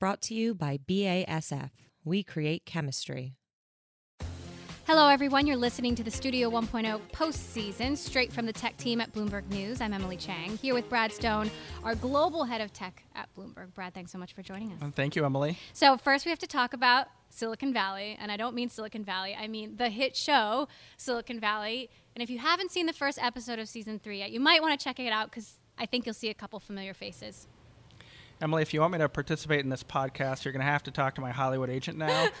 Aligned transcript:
Brought 0.00 0.22
to 0.22 0.34
you 0.34 0.54
by 0.54 0.78
BASF. 0.78 1.68
We 2.06 2.22
create 2.22 2.64
chemistry. 2.64 3.34
Hello, 4.86 5.08
everyone. 5.08 5.46
You're 5.46 5.58
listening 5.58 5.94
to 5.96 6.02
the 6.02 6.10
Studio 6.10 6.48
1.0 6.48 6.98
postseason, 7.12 7.98
straight 7.98 8.32
from 8.32 8.46
the 8.46 8.52
tech 8.54 8.78
team 8.78 9.02
at 9.02 9.12
Bloomberg 9.12 9.46
News. 9.50 9.82
I'm 9.82 9.92
Emily 9.92 10.16
Chang, 10.16 10.56
here 10.56 10.72
with 10.72 10.88
Brad 10.88 11.12
Stone, 11.12 11.50
our 11.84 11.94
global 11.94 12.44
head 12.44 12.62
of 12.62 12.72
tech 12.72 13.04
at 13.14 13.28
Bloomberg. 13.36 13.74
Brad, 13.74 13.92
thanks 13.92 14.10
so 14.10 14.16
much 14.16 14.32
for 14.32 14.40
joining 14.42 14.72
us. 14.72 14.78
Thank 14.94 15.16
you, 15.16 15.24
Emily. 15.26 15.58
So, 15.74 15.98
first, 15.98 16.24
we 16.24 16.30
have 16.30 16.38
to 16.38 16.46
talk 16.46 16.72
about 16.72 17.08
Silicon 17.28 17.74
Valley. 17.74 18.16
And 18.18 18.32
I 18.32 18.38
don't 18.38 18.54
mean 18.54 18.70
Silicon 18.70 19.04
Valley, 19.04 19.36
I 19.38 19.48
mean 19.48 19.76
the 19.76 19.90
hit 19.90 20.16
show, 20.16 20.66
Silicon 20.96 21.38
Valley. 21.38 21.90
And 22.16 22.22
if 22.22 22.30
you 22.30 22.38
haven't 22.38 22.70
seen 22.70 22.86
the 22.86 22.94
first 22.94 23.22
episode 23.22 23.58
of 23.58 23.68
season 23.68 23.98
three 23.98 24.20
yet, 24.20 24.30
you 24.30 24.40
might 24.40 24.62
want 24.62 24.80
to 24.80 24.82
check 24.82 24.98
it 24.98 25.12
out 25.12 25.30
because 25.30 25.58
I 25.76 25.84
think 25.84 26.06
you'll 26.06 26.14
see 26.14 26.30
a 26.30 26.34
couple 26.34 26.58
familiar 26.58 26.94
faces. 26.94 27.46
Emily, 28.40 28.62
if 28.62 28.72
you 28.72 28.80
want 28.80 28.92
me 28.92 28.98
to 28.98 29.08
participate 29.08 29.60
in 29.60 29.68
this 29.68 29.82
podcast, 29.82 30.44
you're 30.44 30.52
going 30.52 30.64
to 30.64 30.70
have 30.70 30.82
to 30.84 30.90
talk 30.90 31.14
to 31.16 31.20
my 31.20 31.30
Hollywood 31.30 31.68
agent 31.68 31.98
now. 31.98 32.28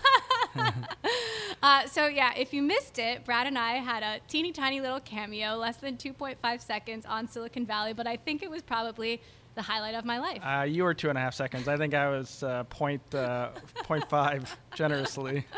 uh, 1.62 1.86
so, 1.86 2.06
yeah, 2.06 2.32
if 2.36 2.54
you 2.54 2.62
missed 2.62 2.98
it, 2.98 3.24
Brad 3.24 3.46
and 3.46 3.58
I 3.58 3.74
had 3.74 4.02
a 4.02 4.20
teeny 4.26 4.50
tiny 4.50 4.80
little 4.80 5.00
cameo, 5.00 5.56
less 5.56 5.76
than 5.76 5.96
2.5 5.96 6.60
seconds 6.60 7.04
on 7.04 7.28
Silicon 7.28 7.66
Valley, 7.66 7.92
but 7.92 8.06
I 8.06 8.16
think 8.16 8.42
it 8.42 8.50
was 8.50 8.62
probably 8.62 9.20
the 9.54 9.62
highlight 9.62 9.94
of 9.94 10.04
my 10.04 10.18
life. 10.18 10.40
Uh, 10.42 10.62
you 10.62 10.84
were 10.84 10.94
two 10.94 11.08
and 11.08 11.18
a 11.18 11.20
half 11.20 11.34
seconds. 11.34 11.68
I 11.68 11.76
think 11.76 11.94
I 11.94 12.08
was 12.08 12.42
uh, 12.42 12.64
point, 12.64 13.02
uh, 13.14 13.50
0.5 13.84 14.48
generously. 14.74 15.46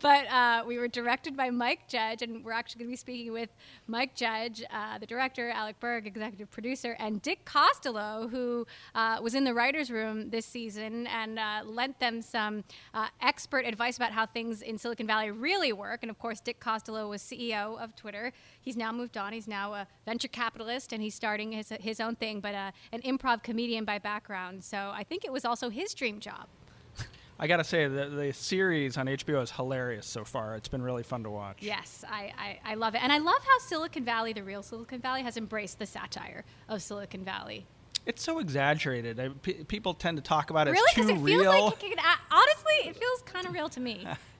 But 0.00 0.26
uh, 0.30 0.64
we 0.66 0.78
were 0.78 0.88
directed 0.88 1.36
by 1.36 1.48
Mike 1.48 1.88
Judge, 1.88 2.20
and 2.20 2.44
we're 2.44 2.52
actually 2.52 2.80
going 2.80 2.88
to 2.88 2.92
be 2.92 2.96
speaking 2.96 3.32
with 3.32 3.48
Mike 3.86 4.14
Judge, 4.14 4.62
uh, 4.70 4.98
the 4.98 5.06
director, 5.06 5.48
Alec 5.48 5.80
Berg, 5.80 6.06
executive 6.06 6.50
producer, 6.50 6.96
and 6.98 7.22
Dick 7.22 7.46
Costolo, 7.46 8.28
who 8.28 8.66
uh, 8.94 9.18
was 9.22 9.34
in 9.34 9.44
the 9.44 9.54
writer's 9.54 9.90
room 9.90 10.28
this 10.28 10.44
season 10.44 11.06
and 11.06 11.38
lent 11.64 11.98
them 12.00 12.20
some 12.20 12.64
expert 13.22 13.64
advice 13.64 13.96
about 13.96 14.12
how 14.12 14.26
things 14.26 14.60
in 14.60 14.76
Silicon 14.76 15.06
Valley 15.06 15.30
really 15.30 15.72
work. 15.72 16.00
And 16.02 16.10
of 16.10 16.18
course, 16.18 16.40
Dick 16.40 16.60
Costolo 16.60 17.08
was 17.08 17.22
CEO 17.22 17.80
of 17.80 17.94
Twitter. 17.96 18.32
He's 18.66 18.76
now 18.76 18.90
moved 18.90 19.16
on. 19.16 19.32
He's 19.32 19.46
now 19.46 19.74
a 19.74 19.86
venture 20.04 20.26
capitalist, 20.26 20.92
and 20.92 21.00
he's 21.00 21.14
starting 21.14 21.52
his, 21.52 21.68
his 21.78 22.00
own 22.00 22.16
thing, 22.16 22.40
but 22.40 22.52
uh, 22.52 22.72
an 22.92 23.00
improv 23.02 23.44
comedian 23.44 23.84
by 23.84 24.00
background, 24.00 24.64
so 24.64 24.90
I 24.92 25.04
think 25.04 25.24
it 25.24 25.32
was 25.32 25.44
also 25.44 25.70
his 25.70 25.94
dream 25.94 26.18
job. 26.18 26.48
I 27.38 27.46
gotta 27.46 27.62
say, 27.62 27.86
the, 27.86 28.08
the 28.08 28.32
series 28.32 28.96
on 28.96 29.06
HBO 29.06 29.40
is 29.40 29.52
hilarious 29.52 30.04
so 30.04 30.24
far. 30.24 30.56
It's 30.56 30.66
been 30.66 30.82
really 30.82 31.04
fun 31.04 31.22
to 31.22 31.30
watch. 31.30 31.58
Yes, 31.60 32.04
I, 32.10 32.32
I, 32.36 32.72
I 32.72 32.74
love 32.74 32.96
it. 32.96 33.04
And 33.04 33.12
I 33.12 33.18
love 33.18 33.38
how 33.40 33.58
Silicon 33.60 34.04
Valley, 34.04 34.32
the 34.32 34.42
real 34.42 34.64
Silicon 34.64 35.00
Valley, 35.00 35.22
has 35.22 35.36
embraced 35.36 35.78
the 35.78 35.86
satire 35.86 36.44
of 36.68 36.82
Silicon 36.82 37.24
Valley. 37.24 37.66
It's 38.04 38.22
so 38.24 38.40
exaggerated. 38.40 39.20
I, 39.20 39.28
p- 39.28 39.64
people 39.64 39.94
tend 39.94 40.16
to 40.16 40.24
talk 40.24 40.50
about 40.50 40.66
it 40.66 40.72
really? 40.72 40.92
too 40.92 41.08
it 41.08 41.18
real. 41.18 41.52
Feels 41.52 41.72
like 41.72 41.84
it 41.84 41.96
can, 41.96 41.98
uh, 42.00 42.16
honestly, 42.32 42.90
it 42.90 42.96
feels 42.96 43.22
kind 43.22 43.46
of 43.46 43.52
real 43.52 43.68
to 43.68 43.78
me. 43.78 44.08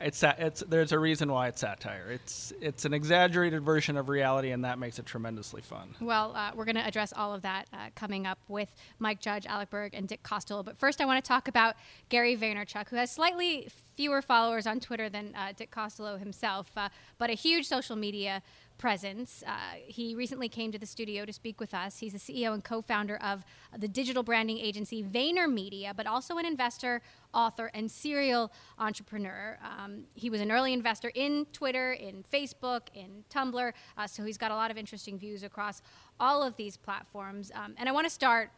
it's 0.00 0.22
it's 0.22 0.60
there's 0.68 0.92
a 0.92 0.98
reason 0.98 1.30
why 1.30 1.48
it's 1.48 1.60
satire. 1.60 2.10
It's 2.10 2.52
it's 2.60 2.84
an 2.84 2.94
exaggerated 2.94 3.62
version 3.62 3.96
of 3.96 4.08
reality, 4.08 4.50
and 4.50 4.64
that 4.64 4.78
makes 4.78 4.98
it 4.98 5.06
tremendously 5.06 5.60
fun. 5.60 5.94
Well, 6.00 6.32
uh, 6.34 6.52
we're 6.54 6.64
going 6.64 6.76
to 6.76 6.86
address 6.86 7.12
all 7.14 7.34
of 7.34 7.42
that 7.42 7.68
uh, 7.72 7.90
coming 7.94 8.26
up 8.26 8.38
with 8.48 8.74
Mike 8.98 9.20
Judge, 9.20 9.46
Alec 9.46 9.70
Berg, 9.70 9.94
and 9.94 10.08
Dick 10.08 10.22
Costolo. 10.22 10.64
But 10.64 10.76
first, 10.76 11.00
I 11.00 11.04
want 11.04 11.22
to 11.22 11.28
talk 11.28 11.48
about 11.48 11.76
Gary 12.08 12.36
Vaynerchuk, 12.36 12.88
who 12.88 12.96
has 12.96 13.10
slightly 13.10 13.68
fewer 13.94 14.22
followers 14.22 14.66
on 14.66 14.80
Twitter 14.80 15.08
than 15.08 15.34
uh, 15.34 15.52
Dick 15.56 15.70
Costolo 15.70 16.18
himself, 16.18 16.70
uh, 16.76 16.88
but 17.18 17.28
a 17.30 17.34
huge 17.34 17.66
social 17.66 17.96
media 17.96 18.42
presence. 18.80 19.44
Uh, 19.46 19.50
he 19.86 20.14
recently 20.14 20.48
came 20.48 20.72
to 20.72 20.78
the 20.78 20.86
studio 20.86 21.26
to 21.26 21.32
speak 21.34 21.60
with 21.60 21.74
us. 21.74 21.98
He's 21.98 22.14
the 22.14 22.18
CEO 22.18 22.54
and 22.54 22.64
co 22.64 22.80
founder 22.80 23.16
of 23.16 23.44
the 23.76 23.86
digital 23.86 24.22
branding 24.22 24.58
agency 24.58 25.04
VaynerMedia, 25.04 25.94
but 25.94 26.06
also 26.06 26.38
an 26.38 26.46
investor, 26.46 27.02
author, 27.34 27.70
and 27.74 27.90
serial 27.90 28.50
entrepreneur. 28.78 29.58
Um, 29.62 30.04
he 30.14 30.30
was 30.30 30.40
an 30.40 30.50
early 30.50 30.72
investor 30.72 31.12
in 31.14 31.44
Twitter, 31.52 31.92
in 31.92 32.24
Facebook, 32.32 32.88
in 32.94 33.22
Tumblr, 33.28 33.72
uh, 33.98 34.06
so 34.06 34.24
he's 34.24 34.38
got 34.38 34.50
a 34.50 34.56
lot 34.56 34.70
of 34.70 34.78
interesting 34.78 35.18
views 35.18 35.42
across 35.42 35.82
all 36.18 36.42
of 36.42 36.56
these 36.56 36.78
platforms. 36.78 37.52
Um, 37.54 37.74
and 37.76 37.86
I 37.86 37.92
want 37.92 38.06
to 38.06 38.10
start 38.10 38.50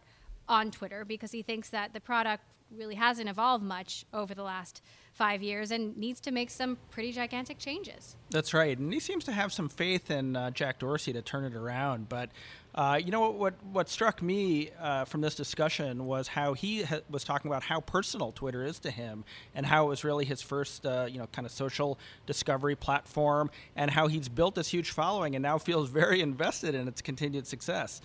on 0.49 0.71
Twitter 0.71 1.05
because 1.05 1.33
he 1.33 1.43
thinks 1.43 1.69
that 1.71 1.95
the 1.95 2.01
product 2.01 2.45
really 2.71 2.95
hasn't 2.95 3.29
evolved 3.29 3.65
much 3.65 4.07
over 4.15 4.35
the 4.35 4.45
last 4.45 4.83
five 5.23 5.41
years 5.41 5.71
and 5.71 5.97
needs 5.97 6.21
to 6.21 6.33
make 6.33 6.51
some 6.51 6.77
pretty 6.91 7.13
gigantic 7.13 7.57
changes. 7.57 8.17
That's 8.31 8.53
right, 8.53 8.77
and 8.77 8.93
he 8.93 8.99
seems 8.99 9.23
to 9.27 9.33
have 9.33 9.53
some 9.53 9.69
faith 9.69 10.11
in 10.11 10.35
uh, 10.35 10.51
Jack 10.51 10.81
Dorsey 10.81 11.13
to 11.13 11.23
turn 11.23 11.45
it 11.45 11.55
around. 11.55 12.09
But 12.09 12.31
uh, 12.75 12.99
you 13.01 13.13
know 13.13 13.21
what, 13.21 13.35
what? 13.35 13.55
What 13.71 13.89
struck 13.89 14.21
me 14.21 14.71
uh, 14.81 15.05
from 15.05 15.21
this 15.21 15.37
discussion 15.37 16.07
was 16.07 16.27
how 16.27 16.55
he 16.55 16.83
ha- 16.83 17.03
was 17.09 17.23
talking 17.23 17.49
about 17.53 17.63
how 17.63 17.79
personal 17.79 18.33
Twitter 18.33 18.65
is 18.65 18.81
to 18.81 18.91
him, 18.91 19.25
and 19.55 19.65
how 19.65 19.87
it 19.87 19.89
was 19.91 20.03
really 20.03 20.25
his 20.25 20.43
first, 20.43 20.85
uh, 20.85 21.07
you 21.09 21.19
know, 21.19 21.29
kind 21.29 21.47
of 21.47 21.53
social 21.53 22.01
discovery 22.27 22.75
platform, 22.75 23.49
and 23.77 23.93
how 23.93 24.09
he's 24.09 24.29
built 24.29 24.57
this 24.57 24.67
huge 24.67 24.91
following 24.91 25.37
and 25.37 25.43
now 25.45 25.57
feels 25.57 25.89
very 25.89 26.21
invested 26.31 26.75
in 26.75 26.89
its 26.89 27.01
continued 27.01 27.47
success 27.47 28.01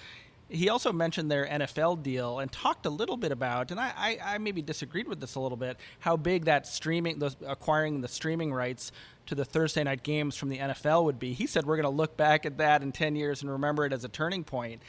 he 0.49 0.69
also 0.69 0.93
mentioned 0.93 1.29
their 1.29 1.45
NFL 1.45 2.03
deal 2.03 2.39
and 2.39 2.51
talked 2.51 2.85
a 2.85 2.89
little 2.89 3.17
bit 3.17 3.31
about, 3.31 3.71
and 3.71 3.79
I, 3.79 3.91
I, 3.95 4.19
I 4.23 4.37
maybe 4.37 4.61
disagreed 4.61 5.07
with 5.07 5.19
this 5.19 5.35
a 5.35 5.39
little 5.39 5.57
bit, 5.57 5.77
how 5.99 6.15
big 6.15 6.45
that 6.45 6.65
streaming, 6.65 7.19
the, 7.19 7.35
acquiring 7.45 8.01
the 8.01 8.07
streaming 8.07 8.53
rights 8.53 8.91
to 9.25 9.35
the 9.35 9.43
Thursday 9.43 9.83
night 9.83 10.03
games 10.03 10.37
from 10.37 10.49
the 10.49 10.57
NFL 10.57 11.03
would 11.03 11.19
be. 11.19 11.33
He 11.33 11.47
said 11.47 11.65
we're 11.65 11.75
going 11.75 11.83
to 11.83 11.89
look 11.89 12.15
back 12.15 12.45
at 12.45 12.57
that 12.57 12.81
in 12.81 12.91
10 12.91 13.15
years 13.15 13.41
and 13.41 13.51
remember 13.51 13.85
it 13.85 13.91
as 13.91 14.03
a 14.05 14.09
turning 14.09 14.43
point. 14.43 14.81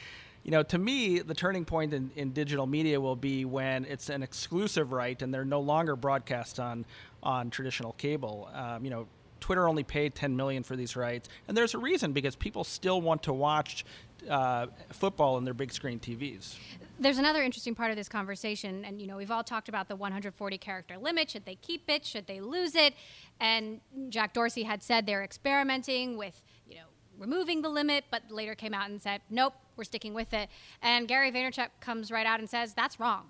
You 0.43 0.51
know, 0.51 0.63
to 0.63 0.77
me, 0.77 1.19
the 1.19 1.33
turning 1.33 1.65
point 1.65 1.93
in, 1.93 2.11
in 2.15 2.31
digital 2.31 2.65
media 2.65 3.01
will 3.01 3.17
be 3.17 3.43
when 3.43 3.83
it's 3.83 4.07
an 4.07 4.23
exclusive 4.23 4.93
right 4.93 5.21
and 5.21 5.33
they're 5.33 5.43
no 5.43 5.59
longer 5.59 5.97
broadcast 5.97 6.59
on 6.59 6.85
on 7.21 7.49
traditional 7.49 7.91
cable. 7.93 8.49
Um, 8.53 8.85
you 8.85 8.89
know, 8.89 9.07
Twitter 9.39 9.67
only 9.67 9.83
paid 9.83 10.15
10 10.15 10.35
million 10.35 10.63
for 10.63 10.75
these 10.75 10.95
rights, 10.95 11.29
and 11.47 11.55
there's 11.55 11.73
a 11.73 11.77
reason 11.77 12.13
because 12.13 12.35
people 12.35 12.63
still 12.63 13.01
want 13.01 13.23
to 13.23 13.33
watch 13.33 13.85
uh, 14.29 14.67
football 14.91 15.35
on 15.35 15.45
their 15.45 15.53
big 15.53 15.71
screen 15.71 15.99
TVs. 15.99 16.55
There's 16.99 17.17
another 17.17 17.41
interesting 17.41 17.75
part 17.75 17.91
of 17.91 17.97
this 17.97 18.09
conversation, 18.09 18.83
and 18.83 19.01
you 19.01 19.07
know 19.07 19.17
we've 19.17 19.31
all 19.31 19.43
talked 19.43 19.69
about 19.69 19.87
the 19.87 19.95
140 19.95 20.57
character 20.57 20.97
limit. 20.97 21.31
Should 21.31 21.45
they 21.45 21.55
keep 21.55 21.89
it? 21.89 22.05
Should 22.05 22.27
they 22.27 22.41
lose 22.41 22.75
it? 22.75 22.93
And 23.39 23.79
Jack 24.09 24.33
Dorsey 24.33 24.63
had 24.63 24.83
said 24.83 25.05
they're 25.05 25.23
experimenting 25.23 26.17
with 26.17 26.41
you 26.67 26.75
know 26.75 26.83
removing 27.17 27.61
the 27.61 27.69
limit, 27.69 28.05
but 28.11 28.23
later 28.29 28.55
came 28.55 28.73
out 28.73 28.89
and 28.89 29.01
said 29.01 29.21
nope, 29.29 29.53
we're 29.77 29.85
sticking 29.85 30.13
with 30.13 30.33
it. 30.33 30.49
And 30.81 31.07
Gary 31.07 31.31
Vaynerchuk 31.31 31.69
comes 31.79 32.11
right 32.11 32.25
out 32.25 32.39
and 32.39 32.49
says 32.49 32.73
that's 32.73 32.99
wrong. 32.99 33.27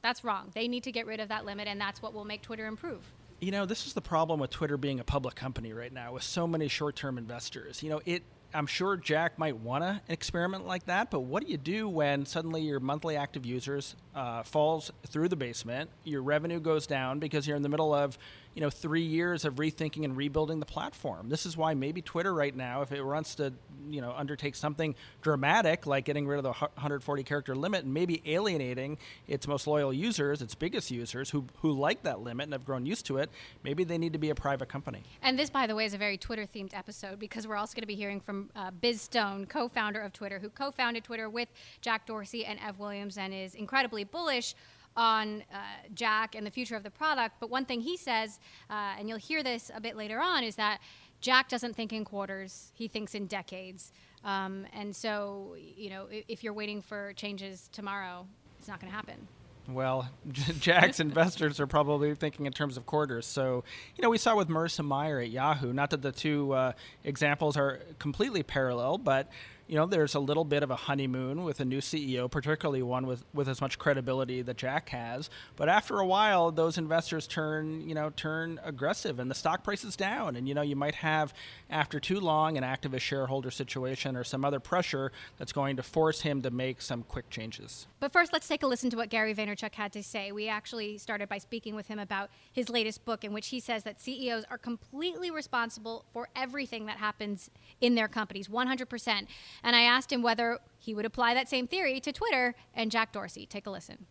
That's 0.00 0.24
wrong. 0.24 0.50
They 0.54 0.66
need 0.66 0.84
to 0.84 0.92
get 0.92 1.06
rid 1.06 1.20
of 1.20 1.28
that 1.28 1.44
limit, 1.44 1.68
and 1.68 1.80
that's 1.80 2.02
what 2.02 2.12
will 2.14 2.24
make 2.24 2.42
Twitter 2.42 2.66
improve 2.66 3.02
you 3.42 3.50
know, 3.50 3.66
this 3.66 3.86
is 3.88 3.92
the 3.92 4.00
problem 4.00 4.38
with 4.38 4.50
Twitter 4.50 4.76
being 4.76 5.00
a 5.00 5.04
public 5.04 5.34
company 5.34 5.72
right 5.72 5.92
now 5.92 6.12
with 6.12 6.22
so 6.22 6.46
many 6.46 6.68
short 6.68 6.94
term 6.94 7.18
investors. 7.18 7.82
You 7.82 7.90
know, 7.90 8.00
it 8.06 8.22
I'm 8.54 8.66
sure 8.66 8.96
Jack 8.96 9.38
might 9.38 9.56
want 9.56 9.82
to 9.82 10.00
experiment 10.08 10.66
like 10.66 10.86
that, 10.86 11.10
but 11.10 11.20
what 11.20 11.44
do 11.44 11.50
you 11.50 11.56
do 11.56 11.88
when 11.88 12.24
suddenly 12.24 12.62
your 12.62 12.80
monthly 12.80 13.16
active 13.16 13.44
users 13.44 13.96
uh, 14.14 14.42
falls 14.42 14.92
through 15.06 15.28
the 15.28 15.36
basement, 15.36 15.90
your 16.04 16.22
revenue 16.22 16.60
goes 16.60 16.86
down 16.86 17.18
because 17.18 17.46
you're 17.46 17.56
in 17.56 17.62
the 17.62 17.68
middle 17.68 17.94
of 17.94 18.16
you 18.54 18.60
know 18.60 18.70
three 18.70 19.02
years 19.02 19.44
of 19.44 19.54
rethinking 19.56 20.04
and 20.04 20.16
rebuilding 20.16 20.60
the 20.60 20.66
platform. 20.66 21.28
This 21.28 21.46
is 21.46 21.56
why 21.56 21.74
maybe 21.74 22.02
Twitter 22.02 22.34
right 22.34 22.54
now, 22.54 22.82
if 22.82 22.92
it 22.92 23.02
wants 23.02 23.34
to 23.36 23.52
you 23.88 24.00
know 24.00 24.12
undertake 24.12 24.54
something 24.54 24.94
dramatic 25.22 25.86
like 25.86 26.04
getting 26.04 26.26
rid 26.26 26.38
of 26.38 26.44
the 26.44 26.52
140 26.52 27.22
character 27.22 27.54
limit 27.54 27.84
and 27.84 27.94
maybe 27.94 28.22
alienating 28.26 28.98
its 29.26 29.46
most 29.46 29.66
loyal 29.66 29.92
users, 29.92 30.42
its 30.42 30.54
biggest 30.54 30.90
users 30.90 31.30
who 31.30 31.44
who 31.60 31.72
like 31.72 32.02
that 32.02 32.20
limit 32.20 32.44
and 32.44 32.52
have 32.52 32.64
grown 32.64 32.86
used 32.86 33.06
to 33.06 33.18
it, 33.18 33.30
maybe 33.62 33.84
they 33.84 33.98
need 33.98 34.12
to 34.12 34.18
be 34.18 34.30
a 34.30 34.34
private 34.34 34.68
company. 34.68 35.02
And 35.22 35.38
this, 35.38 35.50
by 35.50 35.66
the 35.66 35.74
way, 35.74 35.84
is 35.84 35.94
a 35.94 35.98
very 35.98 36.18
Twitter 36.18 36.46
themed 36.46 36.76
episode 36.76 37.18
because 37.18 37.46
we're 37.46 37.56
also 37.56 37.74
going 37.74 37.82
to 37.82 37.86
be 37.86 37.94
hearing 37.94 38.20
from 38.20 38.50
uh, 38.54 38.70
Biz 38.70 39.02
Stone, 39.02 39.46
co-founder 39.46 40.00
of 40.00 40.12
Twitter, 40.12 40.38
who 40.38 40.48
co-founded 40.48 41.04
Twitter 41.04 41.28
with 41.28 41.48
Jack 41.80 42.06
Dorsey 42.06 42.44
and 42.44 42.58
Ev 42.60 42.78
Williams, 42.78 43.16
and 43.16 43.32
is 43.32 43.54
incredibly 43.54 44.04
bullish 44.04 44.54
on 44.96 45.42
uh, 45.52 45.58
Jack 45.94 46.34
and 46.34 46.46
the 46.46 46.50
future 46.50 46.76
of 46.76 46.82
the 46.82 46.90
product. 46.90 47.36
But 47.40 47.50
one 47.50 47.64
thing 47.64 47.80
he 47.80 47.96
says, 47.96 48.38
uh, 48.70 48.94
and 48.98 49.08
you'll 49.08 49.18
hear 49.18 49.42
this 49.42 49.70
a 49.74 49.80
bit 49.80 49.96
later 49.96 50.20
on, 50.20 50.44
is 50.44 50.56
that 50.56 50.80
Jack 51.20 51.48
doesn't 51.48 51.74
think 51.74 51.92
in 51.92 52.04
quarters, 52.04 52.72
he 52.74 52.88
thinks 52.88 53.14
in 53.14 53.26
decades. 53.26 53.92
Um, 54.24 54.66
and 54.72 54.94
so, 54.94 55.56
you 55.76 55.90
know, 55.90 56.06
if, 56.10 56.24
if, 56.28 56.44
you're 56.44 56.52
waiting 56.52 56.82
for 56.82 57.12
changes 57.14 57.68
tomorrow, 57.72 58.26
it's 58.58 58.68
not 58.68 58.80
going 58.80 58.90
to 58.90 58.96
happen. 58.96 59.26
Well, 59.68 60.08
Jack's 60.58 61.00
investors 61.00 61.60
are 61.60 61.66
probably 61.66 62.14
thinking 62.14 62.46
in 62.46 62.52
terms 62.52 62.76
of 62.76 62.86
quarters. 62.86 63.26
So, 63.26 63.64
you 63.96 64.02
know, 64.02 64.10
we 64.10 64.18
saw 64.18 64.36
with 64.36 64.48
Marissa 64.48 64.86
Mayer 64.86 65.20
at 65.20 65.30
Yahoo, 65.30 65.72
not 65.72 65.90
that 65.90 66.02
the 66.02 66.12
two 66.12 66.52
uh, 66.52 66.72
examples 67.04 67.56
are 67.56 67.80
completely 67.98 68.42
parallel, 68.42 68.98
but 68.98 69.28
you 69.72 69.78
know, 69.78 69.86
there's 69.86 70.14
a 70.14 70.20
little 70.20 70.44
bit 70.44 70.62
of 70.62 70.70
a 70.70 70.76
honeymoon 70.76 71.44
with 71.44 71.58
a 71.58 71.64
new 71.64 71.80
CEO, 71.80 72.30
particularly 72.30 72.82
one 72.82 73.06
with, 73.06 73.24
with 73.32 73.48
as 73.48 73.62
much 73.62 73.78
credibility 73.78 74.42
that 74.42 74.58
Jack 74.58 74.90
has. 74.90 75.30
But 75.56 75.70
after 75.70 75.98
a 75.98 76.04
while, 76.04 76.50
those 76.50 76.76
investors 76.76 77.26
turn, 77.26 77.88
you 77.88 77.94
know, 77.94 78.10
turn 78.10 78.60
aggressive 78.64 79.18
and 79.18 79.30
the 79.30 79.34
stock 79.34 79.64
price 79.64 79.82
is 79.82 79.96
down. 79.96 80.36
And, 80.36 80.46
you 80.46 80.52
know, 80.52 80.60
you 80.60 80.76
might 80.76 80.96
have, 80.96 81.32
after 81.70 81.98
too 81.98 82.20
long, 82.20 82.58
an 82.58 82.64
activist 82.64 83.00
shareholder 83.00 83.50
situation 83.50 84.14
or 84.14 84.24
some 84.24 84.44
other 84.44 84.60
pressure 84.60 85.10
that's 85.38 85.52
going 85.52 85.76
to 85.76 85.82
force 85.82 86.20
him 86.20 86.42
to 86.42 86.50
make 86.50 86.82
some 86.82 87.02
quick 87.04 87.30
changes. 87.30 87.86
But 87.98 88.12
first, 88.12 88.30
let's 88.30 88.46
take 88.46 88.62
a 88.62 88.66
listen 88.66 88.90
to 88.90 88.98
what 88.98 89.08
Gary 89.08 89.34
Vaynerchuk 89.34 89.74
had 89.74 89.90
to 89.94 90.02
say. 90.02 90.32
We 90.32 90.48
actually 90.48 90.98
started 90.98 91.30
by 91.30 91.38
speaking 91.38 91.74
with 91.74 91.86
him 91.86 91.98
about 91.98 92.28
his 92.52 92.68
latest 92.68 93.06
book, 93.06 93.24
in 93.24 93.32
which 93.32 93.48
he 93.48 93.58
says 93.58 93.84
that 93.84 94.02
CEOs 94.02 94.44
are 94.50 94.58
completely 94.58 95.30
responsible 95.30 96.04
for 96.12 96.28
everything 96.36 96.84
that 96.84 96.98
happens 96.98 97.48
in 97.80 97.94
their 97.94 98.08
companies, 98.08 98.48
100%. 98.48 99.26
And 99.62 99.76
I 99.76 99.82
asked 99.82 100.12
him 100.12 100.22
whether 100.22 100.58
he 100.78 100.94
would 100.94 101.04
apply 101.04 101.34
that 101.34 101.48
same 101.48 101.66
theory 101.66 102.00
to 102.00 102.12
Twitter 102.12 102.54
and 102.74 102.90
Jack 102.90 103.12
Dorsey. 103.12 103.46
Take 103.46 103.66
a 103.66 103.70
listen. 103.70 104.06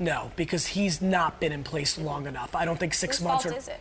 No, 0.00 0.30
because 0.36 0.68
he's 0.68 1.02
not 1.02 1.40
been 1.40 1.52
in 1.52 1.64
place 1.64 1.98
long 1.98 2.26
enough. 2.26 2.54
I 2.54 2.64
don't 2.64 2.78
think 2.78 2.94
six 2.94 3.18
Whose 3.18 3.24
months 3.24 3.44
fault 3.44 3.54
or. 3.54 3.58
is 3.58 3.68
it? 3.68 3.80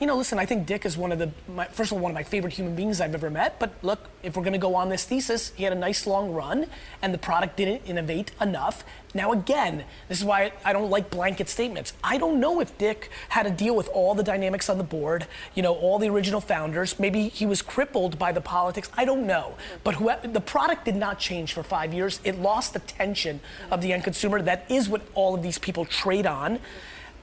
You 0.00 0.08
know, 0.08 0.16
listen, 0.16 0.40
I 0.40 0.44
think 0.44 0.66
Dick 0.66 0.84
is 0.84 0.98
one 0.98 1.12
of 1.12 1.20
the, 1.20 1.30
my, 1.46 1.66
first 1.66 1.92
of 1.92 1.96
all, 1.96 2.02
one 2.02 2.10
of 2.10 2.14
my 2.14 2.24
favorite 2.24 2.54
human 2.54 2.74
beings 2.74 3.00
I've 3.00 3.14
ever 3.14 3.30
met. 3.30 3.60
But 3.60 3.72
look, 3.82 4.08
if 4.24 4.36
we're 4.36 4.42
going 4.42 4.54
to 4.54 4.58
go 4.58 4.74
on 4.74 4.88
this 4.88 5.04
thesis, 5.04 5.52
he 5.54 5.62
had 5.62 5.72
a 5.72 5.78
nice 5.78 6.04
long 6.04 6.32
run, 6.32 6.66
and 7.00 7.14
the 7.14 7.18
product 7.18 7.56
didn't 7.56 7.82
innovate 7.86 8.32
enough. 8.40 8.84
Now, 9.14 9.30
again, 9.30 9.84
this 10.08 10.18
is 10.18 10.24
why 10.24 10.52
I 10.64 10.72
don't 10.72 10.90
like 10.90 11.10
blanket 11.10 11.48
statements. 11.48 11.92
I 12.02 12.18
don't 12.18 12.40
know 12.40 12.60
if 12.60 12.76
Dick 12.76 13.08
had 13.28 13.44
to 13.44 13.50
deal 13.50 13.76
with 13.76 13.88
all 13.90 14.16
the 14.16 14.24
dynamics 14.24 14.68
on 14.68 14.78
the 14.78 14.84
board, 14.84 15.28
you 15.54 15.62
know, 15.62 15.74
all 15.76 16.00
the 16.00 16.08
original 16.08 16.40
founders. 16.40 16.98
Maybe 16.98 17.28
he 17.28 17.46
was 17.46 17.62
crippled 17.62 18.18
by 18.18 18.32
the 18.32 18.40
politics. 18.40 18.90
I 18.96 19.04
don't 19.04 19.28
know. 19.28 19.54
But 19.84 19.94
whoever, 19.94 20.26
the 20.26 20.40
product 20.40 20.86
did 20.86 20.96
not 20.96 21.20
change 21.20 21.52
for 21.52 21.62
five 21.62 21.94
years. 21.94 22.18
It 22.24 22.40
lost 22.40 22.74
attention 22.74 23.38
of 23.70 23.80
the 23.80 23.92
end 23.92 24.02
consumer. 24.02 24.42
That 24.42 24.68
is 24.68 24.88
what 24.88 25.02
all 25.14 25.36
of 25.36 25.42
these 25.44 25.58
people 25.58 25.84
trade 25.84 26.26
on. 26.26 26.58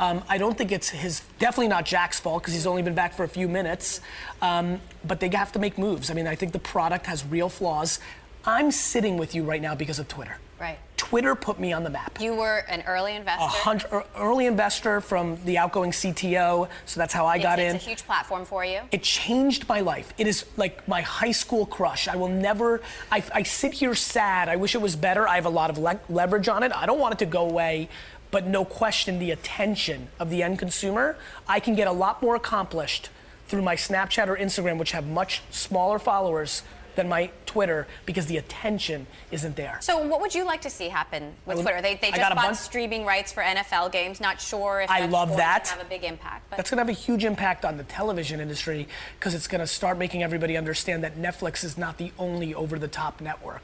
Um, 0.02 0.24
I 0.28 0.40
don't 0.40 0.58
think 0.58 0.72
it's 0.72 0.90
his, 0.90 1.22
definitely 1.38 1.68
not 1.68 1.86
Jack's 1.86 2.20
fault 2.20 2.42
because 2.42 2.56
he's 2.56 2.66
only 2.66 2.82
been 2.82 2.96
back 2.96 3.14
for 3.14 3.24
a 3.24 3.30
few 3.30 3.48
minutes. 3.48 4.02
Um, 4.42 4.82
but 5.06 5.20
they 5.20 5.30
have 5.30 5.52
to 5.52 5.60
make 5.60 5.78
moves. 5.78 6.10
I 6.10 6.16
mean, 6.16 6.26
I 6.26 6.34
think 6.34 6.54
the 6.54 6.60
product 6.60 7.06
has 7.06 7.24
real 7.24 7.50
flaws. 7.50 8.00
I'm 8.44 8.72
sitting 8.72 9.18
with 9.18 9.36
you 9.36 9.44
right 9.44 9.62
now 9.62 9.76
because 9.76 10.00
of 10.00 10.08
Twitter. 10.08 10.38
Right. 10.60 10.80
Twitter 10.98 11.36
put 11.36 11.60
me 11.60 11.72
on 11.74 11.84
the 11.84 11.90
map. 11.92 12.20
You 12.20 12.34
were 12.36 12.60
an 12.68 12.84
early 12.88 13.16
investor. 13.16 13.44
A 13.44 13.48
hundred, 13.48 13.92
er, 13.94 14.04
early 14.18 14.46
investor 14.48 15.02
from 15.02 15.38
the 15.46 15.58
outgoing 15.58 15.92
CTO, 15.92 16.68
so 16.86 17.00
that's 17.00 17.14
how 17.14 17.26
I 17.26 17.36
It's- 17.36 17.44
got 17.52 17.60
in. 17.60 17.76
It's 17.76 17.86
a 17.86 17.90
huge 17.90 18.06
platform 18.06 18.46
for 18.46 18.64
you. 18.66 18.82
It 18.92 19.04
changed 19.04 19.68
my 19.68 19.82
life. 19.82 20.14
It 20.18 20.26
is 20.28 20.46
like 20.58 20.88
my 20.88 21.02
high 21.02 21.32
school 21.32 21.66
crush. 21.68 22.08
I 22.08 22.16
will 22.16 22.28
never, 22.30 22.82
I, 23.12 23.24
I 23.34 23.44
sit 23.44 23.74
here 23.74 23.94
sad. 23.96 24.50
I 24.50 24.56
wish 24.56 24.74
it 24.74 24.82
was 24.82 24.96
better. 24.96 25.28
I 25.28 25.36
have 25.36 25.46
a 25.48 25.50
lot 25.50 25.70
of 25.72 25.78
le- 25.80 26.00
leverage 26.10 26.48
on 26.48 26.62
it. 26.64 26.72
I 26.76 26.86
don't 26.86 27.00
want 27.00 27.14
it 27.14 27.20
to 27.20 27.26
go 27.26 27.48
away, 27.50 27.90
but 28.32 28.48
no 28.48 28.66
question, 28.66 29.20
the 29.20 29.32
attention 29.32 30.08
of 30.20 30.30
the 30.30 30.42
end 30.42 30.58
consumer, 30.58 31.18
I 31.48 31.60
can 31.60 31.76
get 31.76 31.88
a 31.88 31.92
lot 31.92 32.22
more 32.22 32.36
accomplished 32.36 33.10
through 33.48 33.62
my 33.62 33.76
Snapchat 33.76 34.28
or 34.28 34.38
Instagram, 34.38 34.78
which 34.78 34.92
have 34.92 35.06
much 35.06 35.42
smaller 35.52 36.00
followers 36.00 36.64
than 36.96 37.08
my 37.08 37.30
Twitter 37.46 37.88
because 38.06 38.26
the 38.26 38.38
attention 38.38 39.08
isn't 39.32 39.56
there. 39.56 39.78
So, 39.82 40.06
what 40.08 40.22
would 40.22 40.36
you 40.36 40.46
like 40.46 40.62
to 40.62 40.70
see 40.70 40.90
happen 40.90 41.34
with 41.46 41.58
would- 41.58 41.64
Twitter? 41.64 41.82
They, 41.82 41.96
they 41.96 42.12
just 42.12 42.22
bought 42.22 42.36
bunch- 42.36 42.58
streaming 42.58 43.06
rights 43.06 43.32
for 43.32 43.44
NFL 43.44 43.92
games. 43.92 44.20
Not 44.20 44.42
sure 44.42 44.82
if 44.82 44.90
I 44.90 45.06
love 45.06 45.36
that. 45.38 45.68
have 45.70 45.82
a 45.82 45.90
big 45.90 46.04
impact. 46.04 46.50
But 46.50 46.58
That's 46.58 46.70
going 46.70 46.78
to 46.78 46.82
have 46.82 46.90
a 46.90 47.00
huge 47.00 47.26
impact 47.26 47.66
on 47.66 47.78
the 47.78 47.84
television 47.84 48.40
industry 48.40 48.88
because 49.20 49.34
it's 49.34 49.48
going 49.48 49.62
to 49.62 49.68
start 49.68 49.98
making 49.98 50.24
everybody 50.24 50.58
understand 50.58 51.04
that 51.04 51.18
Netflix 51.18 51.64
is 51.64 51.78
not 51.78 51.98
the 51.98 52.12
only 52.18 52.54
over-the-top 52.54 53.22
network. 53.22 53.64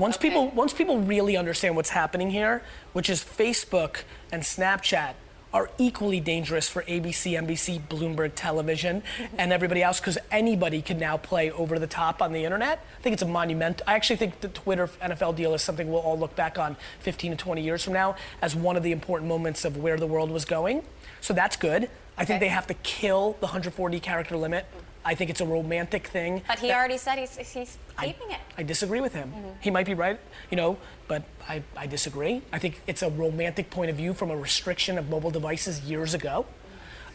Once 0.00 0.16
Okay. 0.16 0.30
people 0.30 0.48
once 0.54 0.72
people 0.72 0.98
really 0.98 1.36
understand 1.36 1.76
what's 1.76 1.90
happening 1.90 2.30
here, 2.30 2.62
which 2.94 3.10
is 3.10 3.22
Facebook 3.22 3.98
and 4.32 4.42
Snapchat 4.42 5.12
are 5.52 5.68
equally 5.78 6.20
dangerous 6.20 6.68
for 6.68 6.82
ABC, 6.84 7.36
NBC, 7.36 7.80
Bloomberg 7.88 8.32
Television, 8.34 9.02
mm-hmm. 9.02 9.34
and 9.36 9.52
everybody 9.52 9.82
else 9.82 9.98
because 10.00 10.16
anybody 10.30 10.80
can 10.80 10.98
now 10.98 11.16
play 11.16 11.50
over 11.50 11.78
the 11.78 11.88
top 11.88 12.22
on 12.22 12.32
the 12.32 12.44
internet. 12.44 12.78
I 12.98 13.02
think 13.02 13.14
it's 13.14 13.22
a 13.22 13.26
monument. 13.26 13.82
I 13.86 13.94
actually 13.94 14.16
think 14.16 14.40
the 14.40 14.48
Twitter 14.48 14.86
NFL 15.02 15.36
deal 15.36 15.52
is 15.52 15.60
something 15.60 15.90
we'll 15.90 16.00
all 16.00 16.18
look 16.18 16.34
back 16.36 16.56
on 16.56 16.76
15 17.00 17.32
to 17.32 17.36
20 17.36 17.62
years 17.62 17.82
from 17.84 17.92
now 17.92 18.14
as 18.40 18.54
one 18.56 18.76
of 18.76 18.82
the 18.84 18.92
important 18.92 19.28
moments 19.28 19.64
of 19.64 19.76
where 19.76 19.96
the 19.98 20.06
world 20.06 20.30
was 20.30 20.44
going. 20.44 20.82
So 21.20 21.34
that's 21.34 21.56
good. 21.56 21.90
I 22.16 22.24
think 22.24 22.38
Okay. 22.38 22.46
they 22.46 22.48
have 22.48 22.66
to 22.68 22.74
kill 22.74 23.32
the 23.40 23.46
140 23.46 23.98
character 24.00 24.36
limit. 24.36 24.64
Mm-hmm. 24.64 24.89
I 25.04 25.14
think 25.14 25.30
it's 25.30 25.40
a 25.40 25.46
romantic 25.46 26.06
thing. 26.08 26.42
but 26.46 26.58
he 26.58 26.68
that- 26.68 26.76
already 26.76 26.98
said 26.98 27.18
he's, 27.18 27.36
he's 27.36 27.78
I- 27.96 28.06
keeping 28.08 28.30
it. 28.30 28.40
I 28.58 28.62
disagree 28.62 29.00
with 29.00 29.14
him. 29.14 29.32
He 29.60 29.70
might 29.70 29.86
be 29.86 29.94
right, 29.94 30.18
you 30.50 30.56
know, 30.56 30.76
but 31.08 31.22
I, 31.48 31.62
I 31.76 31.86
disagree. 31.86 32.42
I 32.52 32.58
think 32.58 32.80
it's 32.86 33.02
a 33.02 33.10
romantic 33.10 33.70
point 33.70 33.90
of 33.90 33.96
view 33.96 34.12
from 34.14 34.30
a 34.30 34.36
restriction 34.36 34.98
of 34.98 35.08
mobile 35.08 35.30
devices 35.30 35.80
years 35.80 36.12
ago. 36.14 36.46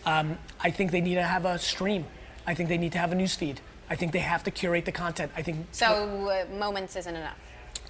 Um, 0.06 0.38
I 0.62 0.72
think 0.72 0.92
they 0.92 1.02
need 1.02 1.16
to 1.16 1.24
have 1.24 1.46
a 1.46 1.58
stream. 1.60 2.06
I 2.48 2.54
think 2.54 2.70
they 2.70 2.78
need 2.78 2.92
to 2.94 2.98
have 3.00 3.12
a 3.12 3.16
news 3.16 3.36
feed. 3.36 3.60
I 3.90 3.96
think 3.96 4.12
they 4.14 4.20
have 4.20 4.44
to 4.44 4.52
curate 4.52 4.86
the 4.86 4.92
content. 4.92 5.32
I 5.38 5.42
think 5.44 5.68
So, 5.72 5.86
uh, 6.30 6.46
moments 6.56 6.96
isn't 6.96 7.16
enough. 7.16 7.38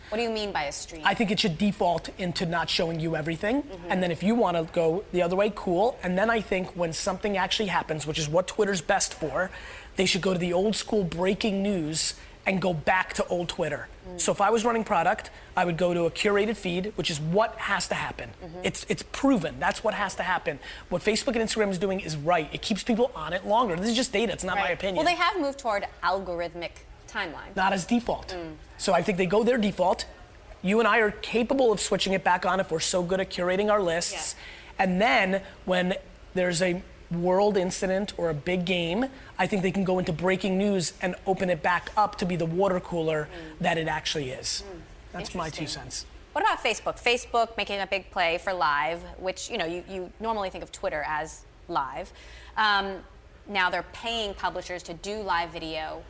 What 0.10 0.18
do 0.18 0.24
you 0.24 0.30
mean 0.30 0.52
by 0.52 0.64
a 0.66 0.72
stream? 0.72 1.02
I 1.04 1.14
think 1.16 1.32
it 1.32 1.40
should 1.40 1.58
default 1.58 2.10
into 2.20 2.46
not 2.46 2.70
showing 2.70 3.00
you 3.00 3.16
everything. 3.16 3.64
And 3.90 4.04
then 4.04 4.12
if 4.12 4.22
you 4.22 4.36
want 4.36 4.56
to 4.56 4.72
go 4.72 5.04
the 5.12 5.24
other 5.24 5.36
way, 5.36 5.52
cool. 5.56 5.98
And 6.04 6.16
then 6.18 6.30
I 6.30 6.42
think 6.42 6.68
when 6.76 6.94
something 6.94 7.38
actually 7.38 7.70
happens, 7.70 8.06
which 8.06 8.20
is 8.20 8.30
what 8.30 8.46
Twitter's 8.48 8.82
best 8.82 9.16
for, 9.16 9.50
they 9.96 10.06
should 10.06 10.22
go 10.22 10.34
to 10.34 10.40
the 10.40 10.54
old 10.54 10.76
school 10.76 11.04
breaking 11.04 11.64
news 11.64 12.16
and 12.46 12.62
go 12.62 12.74
back 12.74 13.14
to 13.14 13.26
old 13.28 13.50
Twitter. 13.50 13.88
Mm. 14.08 14.22
So 14.22 14.32
if 14.32 14.40
I 14.40 14.52
was 14.52 14.64
running 14.64 14.84
product, 14.84 15.32
I 15.58 15.66
would 15.66 15.78
go 15.78 15.94
to 15.94 16.06
a 16.06 16.12
curated 16.12 16.56
feed, 16.56 16.94
which 16.96 17.10
is 17.10 17.20
what 17.20 17.56
has 17.56 17.88
to 17.88 17.96
happen. 17.96 18.30
Mm-hmm. 18.44 18.60
It's 18.64 18.86
it's 18.88 19.04
proven. 19.12 19.56
That's 19.60 19.84
what 19.84 19.94
has 19.94 20.16
to 20.16 20.24
happen. 20.24 20.60
What 20.90 21.02
Facebook 21.02 21.36
and 21.36 21.38
Instagram 21.38 21.72
is 21.72 21.80
doing 21.80 22.00
is 22.00 22.16
right. 22.16 22.50
It 22.54 22.62
keeps 22.62 22.84
people 22.84 23.12
on 23.16 23.34
it 23.34 23.48
longer. 23.48 23.76
This 23.76 23.90
is 23.90 23.96
just 23.96 24.14
data. 24.14 24.32
It's 24.32 24.44
not 24.44 24.58
my 24.58 24.70
opinion 24.70 24.98
Well, 24.98 25.06
they 25.06 25.16
have 25.16 25.40
moved 25.40 25.60
toward 25.60 25.88
algorithmic 26.04 26.72
timeline. 27.08 27.56
not 27.56 27.74
as 27.74 27.86
default. 27.86 28.30
Mm. 28.30 28.56
So 28.78 28.94
I 28.94 29.02
think 29.02 29.18
they 29.18 29.26
go 29.26 29.44
their 29.44 29.58
default. 29.58 30.06
You 30.62 30.80
and 30.80 30.88
I 30.88 31.00
are 31.00 31.12
capable 31.12 31.72
of 31.72 31.80
switching 31.80 32.14
it 32.14 32.24
back 32.24 32.46
on 32.46 32.60
if 32.60 32.72
we're 32.72 32.80
so 32.80 33.04
good 33.04 33.20
at 33.20 33.30
curating 33.30 33.72
our 33.72 33.82
lists. 33.82 34.36
And 34.78 35.00
then 35.00 35.42
when 35.66 35.96
there's 36.34 36.62
a 36.62 36.82
world 37.12 37.58
incident 37.58 38.14
or 38.18 38.30
a 38.30 38.34
big 38.34 38.66
game, 38.66 39.06
I 39.38 39.48
think 39.48 39.62
they 39.62 39.72
can 39.72 39.84
go 39.84 40.00
into 40.00 40.14
breaking 40.14 40.58
news 40.58 40.94
and 41.02 41.16
open 41.26 41.50
it 41.50 41.62
back 41.62 41.92
up 41.96 42.18
to 42.18 42.26
be 42.26 42.36
the 42.36 42.46
water 42.46 42.80
cooler 42.80 43.28
that 43.62 43.78
it 43.78 43.88
actually 43.88 44.30
is. 44.30 44.64
That's 45.12 45.36
my 45.36 45.50
two 45.50 45.68
cents. 45.68 46.06
What 46.34 46.44
about 46.44 46.62
Facebook? 46.62 47.02
Facebook 47.02 47.56
making 47.56 47.80
a 47.80 47.88
big 47.88 48.12
play 48.12 48.38
for 48.38 48.54
live, 48.54 49.02
which 49.18 49.50
you 49.50 49.58
know 49.58 49.66
you, 49.66 49.84
you 49.90 50.12
normally 50.20 50.50
think 50.50 50.64
of 50.64 50.72
Twitter 50.72 51.04
as 51.08 51.46
live. 51.70 52.12
Um, 52.58 52.98
now 53.48 53.70
they're 53.70 53.86
paying 53.94 54.34
publishers 54.34 54.84
to 54.84 54.94
do 54.94 55.22
live 55.22 55.52
video 55.52 56.04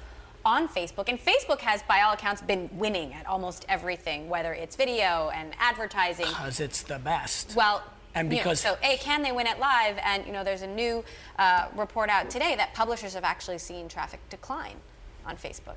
on 0.44 0.68
Facebook, 0.68 1.10
and 1.10 1.20
Facebook 1.20 1.60
has, 1.60 1.82
by 1.84 2.02
all 2.02 2.14
accounts, 2.14 2.42
been 2.42 2.70
winning 2.74 3.14
at 3.14 3.26
almost 3.26 3.66
everything, 3.68 4.30
whether 4.30 4.54
it's 4.54 4.76
video 4.76 5.32
and 5.34 5.54
advertising. 5.60 6.28
Because 6.28 6.60
it's 6.60 6.84
the 6.84 7.00
best. 7.00 7.56
Well, 7.56 7.84
And 8.16 8.32
you 8.32 8.44
know, 8.44 8.54
so 8.54 8.78
a 8.82 8.98
can 8.98 9.22
they 9.22 9.34
win 9.34 9.46
it 9.46 9.60
live? 9.60 9.98
And 10.02 10.26
you 10.26 10.32
know, 10.32 10.44
there's 10.44 10.62
a 10.62 10.68
new 10.68 11.04
uh, 11.38 11.68
report 11.76 12.10
out 12.10 12.30
today 12.30 12.56
that 12.56 12.74
publishers 12.74 13.14
have 13.14 13.26
actually 13.26 13.58
seen 13.58 13.90
traffic 13.90 14.22
decline 14.30 14.78
on 15.26 15.36
Facebook. 15.36 15.76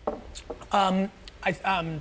I, 1.44 1.52
um, 1.64 2.00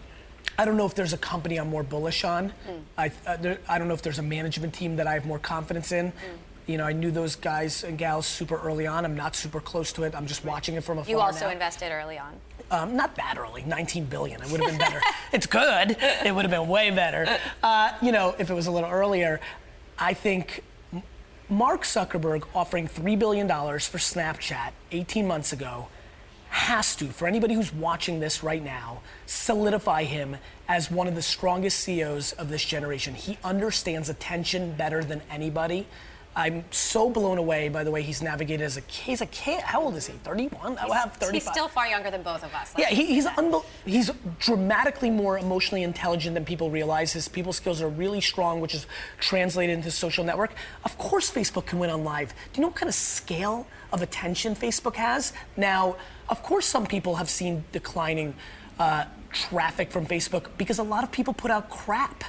I 0.57 0.65
don't 0.65 0.77
know 0.77 0.85
if 0.85 0.95
there's 0.95 1.13
a 1.13 1.17
company 1.17 1.57
I'm 1.57 1.69
more 1.69 1.83
bullish 1.83 2.23
on. 2.23 2.53
I, 2.97 3.11
uh, 3.25 3.37
there, 3.37 3.59
I 3.67 3.77
don't 3.77 3.87
know 3.87 3.93
if 3.93 4.01
there's 4.01 4.19
a 4.19 4.23
management 4.23 4.73
team 4.73 4.95
that 4.97 5.07
I 5.07 5.13
have 5.13 5.25
more 5.25 5.39
confidence 5.39 5.91
in. 5.91 6.13
You 6.67 6.77
know, 6.77 6.83
I 6.83 6.91
knew 6.91 7.11
those 7.11 7.35
guys 7.35 7.83
and 7.83 7.97
gals 7.97 8.27
super 8.27 8.57
early 8.57 8.85
on. 8.87 9.05
I'm 9.05 9.15
not 9.15 9.35
super 9.35 9.61
close 9.61 9.93
to 9.93 10.03
it. 10.03 10.13
I'm 10.13 10.27
just 10.27 10.43
watching 10.43 10.75
it 10.75 10.83
from 10.83 10.97
afar. 10.97 11.09
You 11.09 11.19
also 11.19 11.45
now. 11.45 11.51
invested 11.51 11.91
early 11.91 12.17
on. 12.19 12.33
Um, 12.69 12.97
not 12.97 13.15
that 13.15 13.37
early, 13.37 13.63
19 13.65 14.05
billion. 14.05 14.41
It 14.41 14.51
would 14.51 14.59
have 14.59 14.69
been 14.69 14.77
better. 14.77 14.99
it's 15.31 15.45
good. 15.45 15.95
It 16.25 16.35
would 16.35 16.43
have 16.43 16.51
been 16.51 16.67
way 16.67 16.91
better. 16.91 17.25
Uh, 17.63 17.93
you 18.01 18.11
know, 18.11 18.35
if 18.37 18.49
it 18.49 18.53
was 18.53 18.67
a 18.67 18.71
little 18.71 18.89
earlier. 18.89 19.39
I 19.99 20.13
think 20.13 20.63
Mark 21.49 21.83
Zuckerberg 21.83 22.43
offering 22.53 22.87
$3 22.87 23.17
billion 23.17 23.47
for 23.47 23.97
Snapchat 23.97 24.71
18 24.91 25.25
months 25.25 25.53
ago 25.53 25.87
has 26.49 26.95
to, 26.95 27.07
for 27.07 27.27
anybody 27.27 27.55
who's 27.55 27.73
watching 27.73 28.19
this 28.19 28.43
right 28.43 28.63
now, 28.63 29.01
solidify 29.25 30.03
him 30.03 30.37
as 30.67 30.91
one 30.91 31.07
of 31.07 31.15
the 31.15 31.21
strongest 31.21 31.79
CEOs 31.79 32.33
of 32.33 32.49
this 32.49 32.63
generation. 32.63 33.15
He 33.15 33.37
understands 33.43 34.07
attention 34.07 34.73
better 34.73 35.03
than 35.03 35.21
anybody. 35.29 35.87
I'm 36.37 36.63
so 36.69 37.09
blown 37.09 37.39
away 37.39 37.67
by 37.67 37.83
the 37.83 37.89
way 37.89 38.03
he's 38.03 38.21
navigated 38.21 38.63
as 38.63 38.77
a 38.77 38.81
kid. 38.81 39.05
He's 39.05 39.21
a 39.21 39.25
kid. 39.25 39.59
How 39.61 39.81
old 39.81 39.95
is 39.95 40.05
he? 40.05 40.13
31? 40.13 40.77
I 40.77 40.87
have 40.95 41.13
35. 41.13 41.33
He's 41.33 41.43
still 41.49 41.67
far 41.67 41.87
younger 41.87 42.11
than 42.11 42.21
both 42.21 42.43
of 42.43 42.53
us. 42.53 42.75
Yeah, 42.77 42.89
he, 42.89 43.07
he's 43.07 43.25
unbel- 43.25 43.65
he's 43.85 44.11
dramatically 44.37 45.09
more 45.09 45.39
emotionally 45.39 45.81
intelligent 45.81 46.35
than 46.35 46.45
people 46.45 46.69
realize. 46.69 47.11
His 47.11 47.27
people 47.27 47.53
skills 47.53 47.81
are 47.81 47.89
really 47.89 48.21
strong, 48.21 48.61
which 48.61 48.75
is 48.75 48.85
translated 49.19 49.75
into 49.75 49.89
social 49.89 50.23
network. 50.23 50.51
Of 50.85 50.95
course, 50.99 51.31
Facebook 51.31 51.65
can 51.65 51.79
win 51.79 51.89
on 51.89 52.03
live. 52.03 52.29
Do 52.53 52.59
you 52.59 52.61
know 52.61 52.67
what 52.67 52.77
kind 52.77 52.89
of 52.89 52.95
scale 52.95 53.65
of 53.91 54.03
attention 54.03 54.53
Facebook 54.55 54.95
has? 54.95 55.33
Now, 55.57 55.95
of 56.29 56.43
course, 56.43 56.67
some 56.67 56.85
people 56.85 57.15
have 57.15 57.31
seen 57.31 57.63
declining 57.71 58.35
uh, 58.77 59.05
traffic 59.31 59.91
from 59.91 60.05
Facebook 60.05 60.49
because 60.59 60.77
a 60.77 60.83
lot 60.83 61.03
of 61.03 61.11
people 61.11 61.33
put 61.33 61.49
out 61.49 61.71
crap. 61.71 62.23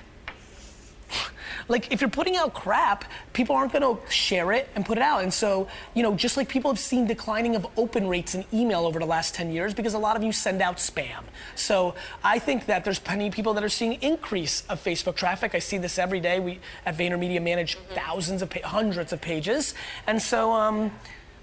like 1.69 1.93
if 1.93 2.01
you're 2.01 2.11
putting 2.11 2.37
out 2.37 2.55
crap, 2.55 3.05
people 3.33 3.55
aren't 3.55 3.73
going 3.73 3.83
to 3.83 4.11
share 4.11 4.53
it 4.53 4.69
and 4.75 4.85
put 4.85 4.99
it 4.99 5.03
out. 5.03 5.23
And 5.23 5.33
so, 5.33 5.69
you 5.95 6.03
know, 6.03 6.15
just 6.15 6.37
like 6.37 6.49
people 6.49 6.71
have 6.71 6.79
seen 6.79 7.07
declining 7.07 7.57
of 7.57 7.67
open 7.77 8.09
rates 8.09 8.35
in 8.35 8.45
email 8.53 8.87
over 8.87 8.99
the 8.99 9.07
last 9.07 9.35
10 9.35 9.53
years 9.53 9.75
because 9.75 9.95
a 9.95 9.99
lot 9.99 10.17
of 10.17 10.23
you 10.23 10.33
send 10.33 10.63
out 10.63 10.77
spam. 10.77 11.25
So 11.55 11.95
I 12.23 12.39
think 12.39 12.67
that 12.67 12.85
there's 12.85 12.99
plenty 12.99 13.29
of 13.29 13.35
people 13.35 13.55
that 13.55 13.65
are 13.65 13.69
seeing 13.69 13.95
increase 13.95 14.63
of 14.69 14.83
Facebook 14.83 15.17
traffic. 15.17 15.55
I 15.55 15.59
see 15.59 15.79
this 15.79 15.99
every 15.99 16.21
day. 16.21 16.41
We 16.41 16.61
at 16.87 16.97
VaynerMedia 16.97 17.43
manage 17.43 17.77
thousands 17.91 18.43
of 18.43 18.51
pa- 18.51 18.67
hundreds 18.67 19.13
of 19.13 19.21
pages. 19.21 19.75
And 20.07 20.21
so 20.21 20.53
um, 20.53 20.91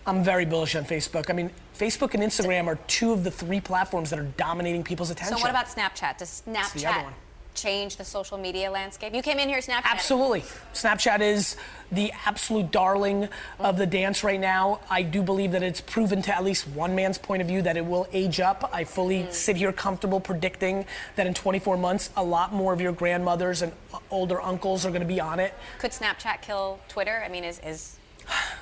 I'm 0.06 0.24
very 0.24 0.46
bullish 0.46 0.76
on 0.76 0.86
Facebook. 0.86 1.30
I 1.30 1.34
mean, 1.34 1.52
Facebook 1.78 2.14
and 2.14 2.24
Instagram 2.24 2.68
are 2.68 2.78
two 2.88 3.12
of 3.12 3.24
the 3.24 3.32
three 3.32 3.60
platforms 3.60 4.10
that 4.12 4.20
are 4.20 4.32
dominating 4.38 4.84
people's 4.84 5.12
attention. 5.12 5.38
So 5.38 5.42
what 5.42 5.50
about 5.50 5.68
Snapchat? 5.68 6.18
Does 6.18 6.42
the 6.42 6.52
other 6.52 6.60
Snapchat 6.60 7.04
one. 7.04 7.14
Change 7.56 7.96
the 7.98 8.06
social 8.06 8.38
media 8.38 8.70
landscape? 8.70 9.14
You 9.14 9.22
came 9.22 9.40
in 9.40 9.50
here 9.50 9.60
Snapchat. 9.60 9.86
Absolutely. 9.86 10.42
Snapchat 10.74 11.22
is 11.22 11.56
the 11.92 12.12
absolute 12.26 12.72
darling 12.72 13.30
of 13.60 13.78
the 13.78 13.86
dance 13.86 14.24
right 14.24 14.40
now. 14.40 14.80
I 14.90 15.02
do 15.02 15.22
believe 15.22 15.52
that 15.52 15.64
it's 15.64 15.82
proven 15.82 16.22
to 16.24 16.36
at 16.36 16.44
least 16.44 16.68
one 16.68 16.96
man's 16.96 17.18
point 17.18 17.42
of 17.42 17.48
view 17.48 17.62
that 17.62 17.78
it 17.78 17.86
will 17.86 18.08
age 18.12 18.40
up. 18.40 18.70
I 18.74 18.84
fully 18.84 19.24
mm. 19.24 19.34
sit 19.34 19.56
here 19.56 19.72
comfortable 19.72 20.20
predicting 20.20 20.86
that 21.16 21.28
in 21.28 21.34
24 21.34 21.78
months, 21.78 22.10
a 22.18 22.24
lot 22.24 22.54
more 22.54 22.74
of 22.74 22.82
your 22.82 22.92
grandmothers 22.92 23.62
and 23.62 23.72
older 24.12 24.42
uncles 24.42 24.86
are 24.86 24.90
going 24.90 25.02
to 25.02 25.08
be 25.08 25.20
on 25.20 25.40
it. 25.40 25.54
Could 25.80 25.92
Snapchat 25.92 26.42
kill 26.42 26.80
Twitter? 26.90 27.24
I 27.26 27.30
mean, 27.30 27.44
is 27.44 27.60
is 27.60 27.98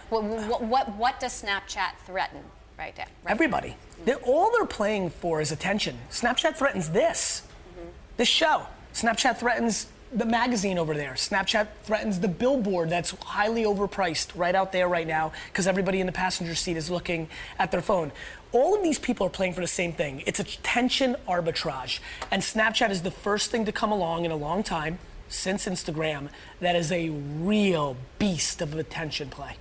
what 0.09 0.23
what 0.23 0.63
what, 0.63 0.95
what 0.95 1.19
does 1.19 1.41
Snapchat 1.41 1.97
threaten 2.05 2.41
right 2.77 2.97
now? 2.97 3.05
Right 3.23 3.31
Everybody. 3.31 3.69
Mm. 3.69 4.05
They're, 4.05 4.15
all 4.17 4.51
they're 4.51 4.65
playing 4.65 5.09
for 5.09 5.41
is 5.41 5.51
attention. 5.51 5.97
Snapchat 6.11 6.55
threatens 6.55 6.89
this, 6.89 7.43
mm-hmm. 7.71 7.89
this 8.17 8.27
show. 8.27 8.65
Snapchat 8.93 9.37
threatens 9.37 9.87
the 10.13 10.25
magazine 10.25 10.77
over 10.77 10.93
there. 10.93 11.13
Snapchat 11.13 11.67
threatens 11.83 12.19
the 12.19 12.27
billboard 12.27 12.89
that's 12.89 13.11
highly 13.23 13.63
overpriced 13.63 14.27
right 14.35 14.53
out 14.53 14.71
there 14.71 14.87
right 14.87 15.07
now 15.07 15.31
because 15.47 15.67
everybody 15.67 15.99
in 15.99 16.05
the 16.05 16.11
passenger 16.11 16.55
seat 16.55 16.77
is 16.77 16.89
looking 16.89 17.27
at 17.57 17.71
their 17.71 17.81
phone. 17.81 18.11
All 18.51 18.75
of 18.75 18.83
these 18.83 18.99
people 18.99 19.25
are 19.25 19.31
playing 19.31 19.53
for 19.53 19.61
the 19.61 19.67
same 19.67 19.91
thing. 19.91 20.21
It's 20.27 20.39
a 20.39 20.43
attention 20.43 21.15
arbitrage. 21.27 21.99
And 22.29 22.41
Snapchat 22.41 22.91
is 22.91 23.01
the 23.01 23.11
first 23.11 23.49
thing 23.49 23.65
to 23.65 23.71
come 23.71 23.91
along 23.91 24.25
in 24.25 24.31
a 24.31 24.35
long 24.35 24.61
time 24.61 24.99
since 25.27 25.65
Instagram 25.65 26.29
that 26.59 26.75
is 26.75 26.91
a 26.91 27.09
real 27.09 27.97
beast 28.19 28.61
of 28.61 28.75
attention 28.75 29.29
play. 29.29 29.55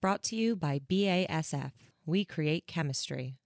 Brought 0.00 0.22
to 0.24 0.36
you 0.36 0.56
by 0.56 0.80
BASF. 0.80 1.72
We 2.06 2.24
create 2.24 2.66
chemistry. 2.66 3.36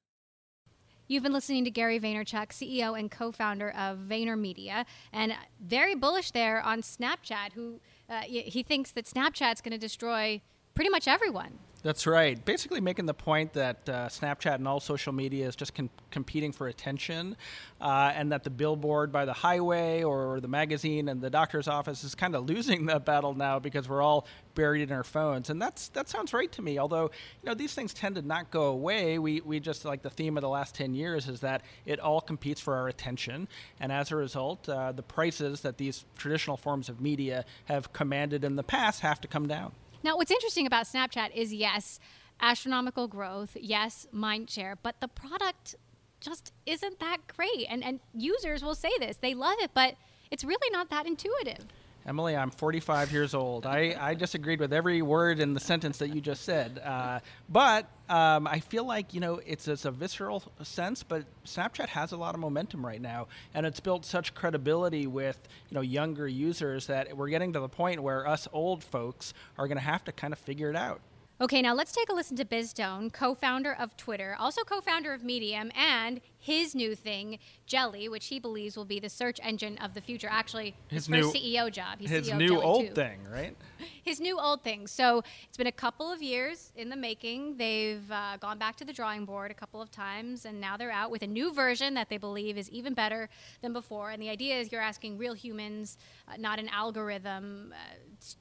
You've 1.08 1.22
been 1.22 1.32
listening 1.32 1.64
to 1.64 1.70
Gary 1.70 2.00
Vaynerchuk, 2.00 2.48
CEO 2.48 2.98
and 2.98 3.08
co-founder 3.08 3.70
of 3.70 3.98
VaynerMedia, 4.08 4.84
and 5.12 5.34
very 5.60 5.94
bullish 5.94 6.32
there 6.32 6.60
on 6.60 6.82
Snapchat. 6.82 7.52
Who 7.54 7.80
uh, 8.10 8.22
he 8.22 8.64
thinks 8.64 8.90
that 8.92 9.04
Snapchat's 9.04 9.60
going 9.60 9.72
to 9.72 9.78
destroy 9.78 10.40
pretty 10.75 10.90
much 10.90 11.06
everyone. 11.06 11.58
That's 11.86 12.04
right. 12.04 12.44
Basically, 12.44 12.80
making 12.80 13.06
the 13.06 13.14
point 13.14 13.52
that 13.52 13.88
uh, 13.88 14.08
Snapchat 14.08 14.56
and 14.56 14.66
all 14.66 14.80
social 14.80 15.12
media 15.12 15.46
is 15.46 15.54
just 15.54 15.72
com- 15.72 15.88
competing 16.10 16.50
for 16.50 16.66
attention, 16.66 17.36
uh, 17.80 18.10
and 18.12 18.32
that 18.32 18.42
the 18.42 18.50
billboard 18.50 19.12
by 19.12 19.24
the 19.24 19.32
highway 19.32 20.02
or 20.02 20.40
the 20.40 20.48
magazine 20.48 21.08
and 21.08 21.20
the 21.20 21.30
doctor's 21.30 21.68
office 21.68 22.02
is 22.02 22.16
kind 22.16 22.34
of 22.34 22.48
losing 22.48 22.86
that 22.86 23.04
battle 23.04 23.34
now 23.34 23.60
because 23.60 23.88
we're 23.88 24.02
all 24.02 24.26
buried 24.56 24.82
in 24.82 24.90
our 24.90 25.04
phones. 25.04 25.48
And 25.48 25.62
that's 25.62 25.86
that 25.90 26.08
sounds 26.08 26.34
right 26.34 26.50
to 26.50 26.60
me. 26.60 26.76
Although 26.76 27.04
you 27.04 27.46
know 27.46 27.54
these 27.54 27.72
things 27.72 27.94
tend 27.94 28.16
to 28.16 28.22
not 28.22 28.50
go 28.50 28.64
away. 28.64 29.20
We 29.20 29.40
we 29.42 29.60
just 29.60 29.84
like 29.84 30.02
the 30.02 30.10
theme 30.10 30.36
of 30.36 30.40
the 30.40 30.48
last 30.48 30.74
ten 30.74 30.92
years 30.92 31.28
is 31.28 31.38
that 31.42 31.62
it 31.84 32.00
all 32.00 32.20
competes 32.20 32.60
for 32.60 32.74
our 32.74 32.88
attention, 32.88 33.46
and 33.78 33.92
as 33.92 34.10
a 34.10 34.16
result, 34.16 34.68
uh, 34.68 34.90
the 34.90 35.04
prices 35.04 35.60
that 35.60 35.78
these 35.78 36.04
traditional 36.18 36.56
forms 36.56 36.88
of 36.88 37.00
media 37.00 37.44
have 37.66 37.92
commanded 37.92 38.42
in 38.42 38.56
the 38.56 38.64
past 38.64 39.02
have 39.02 39.20
to 39.20 39.28
come 39.28 39.46
down. 39.46 39.70
Now, 40.06 40.16
what's 40.16 40.30
interesting 40.30 40.68
about 40.68 40.86
Snapchat 40.86 41.34
is 41.34 41.52
yes, 41.52 41.98
astronomical 42.40 43.08
growth, 43.08 43.56
yes, 43.60 44.06
mind 44.12 44.48
share, 44.48 44.78
but 44.80 45.00
the 45.00 45.08
product 45.08 45.75
just 46.20 46.52
isn't 46.64 47.00
that 47.00 47.26
great. 47.26 47.66
And 47.68 47.82
and 47.82 47.98
users 48.14 48.62
will 48.62 48.76
say 48.76 48.92
this. 49.00 49.16
They 49.16 49.34
love 49.34 49.56
it, 49.58 49.72
but 49.75 49.96
it's 50.30 50.44
really 50.44 50.70
not 50.70 50.90
that 50.90 51.08
intuitive. 51.08 51.66
Emily, 52.06 52.36
I'm 52.36 52.50
45 52.50 53.10
years 53.10 53.34
old. 53.34 53.66
I, 53.66 53.96
I 53.98 54.14
disagreed 54.14 54.60
with 54.60 54.72
every 54.72 55.02
word 55.02 55.40
in 55.40 55.54
the 55.54 55.60
sentence 55.60 55.98
that 55.98 56.14
you 56.14 56.20
just 56.20 56.44
said. 56.44 56.80
Uh, 56.84 57.18
but 57.48 57.90
um, 58.08 58.46
I 58.46 58.60
feel 58.60 58.86
like, 58.86 59.12
you 59.12 59.18
know, 59.18 59.40
it's, 59.44 59.66
it's 59.66 59.86
a 59.86 59.90
visceral 59.90 60.44
sense, 60.62 61.02
but 61.02 61.25
Snapchat 61.44 61.88
has 61.88 62.12
a 62.12 62.16
lot 62.16 62.36
of 62.36 62.40
momentum 62.40 62.86
right 62.86 63.00
now. 63.00 63.26
And 63.54 63.66
it's 63.66 63.80
built 63.80 64.04
such 64.04 64.34
credibility 64.34 65.08
with, 65.08 65.48
you 65.68 65.75
know, 65.75 65.80
younger 65.80 66.28
users 66.28 66.86
that 66.86 67.16
we're 67.16 67.28
getting 67.28 67.52
to 67.54 67.60
the 67.60 67.68
point 67.68 68.00
where 68.00 68.25
us 68.25 68.46
old 68.52 68.84
folks 68.84 69.34
are 69.58 69.66
going 69.66 69.78
to 69.78 69.84
have 69.84 70.04
to 70.04 70.12
kind 70.12 70.32
of 70.32 70.38
figure 70.38 70.70
it 70.70 70.76
out. 70.76 71.00
Okay, 71.38 71.60
now 71.60 71.75
let's 71.75 71.92
take 71.92 72.08
a 72.08 72.14
listen 72.14 72.34
to 72.38 72.46
Biz 72.46 72.70
Stone, 72.70 73.10
co-founder 73.10 73.75
of 73.75 73.94
Twitter, 73.98 74.34
also 74.38 74.62
co-founder 74.62 75.12
of 75.12 75.22
Medium, 75.22 75.70
and 75.76 76.22
his 76.46 76.76
new 76.76 76.94
thing, 76.94 77.40
Jelly, 77.66 78.08
which 78.08 78.26
he 78.26 78.38
believes 78.38 78.76
will 78.76 78.84
be 78.84 79.00
the 79.00 79.08
search 79.08 79.40
engine 79.42 79.76
of 79.78 79.94
the 79.94 80.00
future. 80.00 80.28
Actually, 80.30 80.76
his, 80.86 81.06
His 81.06 81.08
new- 81.08 81.32
CEO 81.32 81.72
job. 81.72 81.98
He's 81.98 82.08
His 82.10 82.28
CEO 82.30 82.38
new 82.38 82.60
old 82.60 82.86
too. 82.86 82.94
thing, 82.94 83.18
right? 83.28 83.56
his 84.04 84.20
new 84.20 84.38
old 84.38 84.62
thing. 84.62 84.86
So 84.86 85.24
it's 85.48 85.56
been 85.56 85.66
a 85.66 85.72
couple 85.72 86.10
of 86.12 86.22
years 86.22 86.70
in 86.76 86.88
the 86.88 86.94
making. 86.96 87.56
They've 87.56 88.08
uh, 88.10 88.36
gone 88.36 88.58
back 88.58 88.76
to 88.76 88.84
the 88.84 88.92
drawing 88.92 89.24
board 89.24 89.50
a 89.50 89.54
couple 89.54 89.82
of 89.82 89.90
times, 89.90 90.44
and 90.44 90.60
now 90.60 90.76
they're 90.76 90.92
out 90.92 91.10
with 91.10 91.22
a 91.22 91.26
new 91.26 91.52
version 91.52 91.94
that 91.94 92.08
they 92.08 92.16
believe 92.16 92.56
is 92.56 92.70
even 92.70 92.94
better 92.94 93.28
than 93.60 93.72
before. 93.72 94.10
And 94.12 94.22
the 94.22 94.30
idea 94.30 94.60
is 94.60 94.70
you're 94.70 94.80
asking 94.80 95.18
real 95.18 95.34
humans, 95.34 95.98
uh, 96.28 96.36
not 96.38 96.60
an 96.60 96.68
algorithm, 96.68 97.74
uh, 97.74 97.76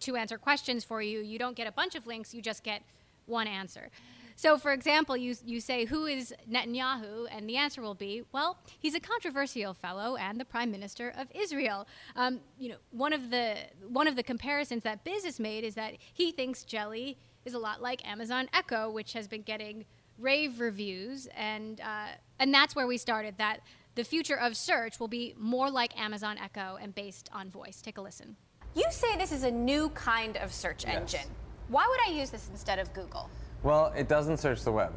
to 0.02 0.16
answer 0.16 0.38
questions 0.38 0.84
for 0.84 1.02
you. 1.02 1.22
You 1.22 1.40
don't 1.40 1.56
get 1.56 1.66
a 1.66 1.72
bunch 1.72 1.96
of 1.96 2.06
links, 2.06 2.36
you 2.36 2.42
just 2.44 2.64
get 2.64 2.84
one 3.26 3.48
answer. 3.48 3.90
So, 4.36 4.58
for 4.58 4.74
example, 4.74 5.16
you, 5.16 5.36
you 5.46 5.62
say, 5.62 5.86
Who 5.86 6.06
is 6.06 6.34
Netanyahu? 6.50 7.28
And 7.32 7.50
the 7.50 7.58
answer 7.58 7.82
will 7.82 7.96
be, 7.96 8.24
Well, 8.32 8.58
he's 8.80 8.96
a 8.96 9.00
controversial 9.00 9.74
fellow 9.74 10.16
and 10.18 10.40
the 10.40 10.46
prime 10.46 10.72
minister 10.72 11.14
of 11.18 11.28
Israel. 11.34 11.88
Um, 12.16 12.42
you 12.60 12.70
know, 12.70 12.78
one 12.92 13.14
of, 13.14 13.30
the, 13.30 13.56
one 13.88 14.08
of 14.08 14.16
the 14.16 14.24
comparisons 14.24 14.84
that 14.84 15.04
Biz 15.04 15.26
has 15.26 15.40
made 15.40 15.64
is 15.64 15.76
that 15.76 15.94
he 16.14 16.32
thinks 16.32 16.64
Jelly 16.64 17.18
is 17.46 17.54
a 17.54 17.60
lot 17.60 17.82
like 17.82 18.06
Amazon 18.08 18.50
Echo, 18.54 18.90
which 18.90 19.14
has 19.14 19.28
been 19.28 19.44
getting 19.44 19.86
rave 20.18 20.60
reviews. 20.60 21.28
And, 21.36 21.80
uh, 21.80 22.08
and 22.40 22.54
that's 22.54 22.76
where 22.76 22.88
we 22.88 22.98
started, 22.98 23.36
that 23.38 23.62
the 23.96 24.04
future 24.04 24.38
of 24.38 24.58
search 24.58 25.00
will 25.00 25.08
be 25.08 25.34
more 25.38 25.72
like 25.72 25.98
Amazon 26.00 26.38
Echo 26.38 26.78
and 26.82 26.94
based 26.94 27.30
on 27.32 27.50
voice. 27.50 27.82
Take 27.82 27.98
a 27.98 28.02
listen. 28.02 28.36
You 28.76 28.86
say 28.90 29.16
this 29.16 29.32
is 29.32 29.44
a 29.44 29.52
new 29.52 29.88
kind 29.90 30.36
of 30.36 30.52
search 30.52 30.86
engine. 30.86 31.30
Why 31.70 31.86
would 31.88 32.00
I 32.06 32.20
use 32.20 32.30
this 32.30 32.50
instead 32.52 32.78
of 32.78 32.94
Google? 32.94 33.30
Well, 33.66 33.92
it 33.98 34.08
doesn't 34.08 34.38
search 34.38 34.64
the 34.64 34.72
web. 34.72 34.94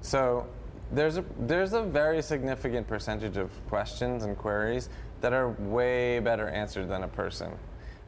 So 0.00 0.46
there's 0.92 1.16
a 1.16 1.24
there's 1.40 1.72
a 1.72 1.82
very 1.82 2.22
significant 2.22 2.86
percentage 2.86 3.36
of 3.36 3.50
questions 3.68 4.22
and 4.22 4.38
queries 4.38 4.88
that 5.20 5.32
are 5.32 5.48
way 5.58 6.20
better 6.20 6.48
answered 6.48 6.88
than 6.88 7.02
a 7.02 7.08
person. 7.08 7.50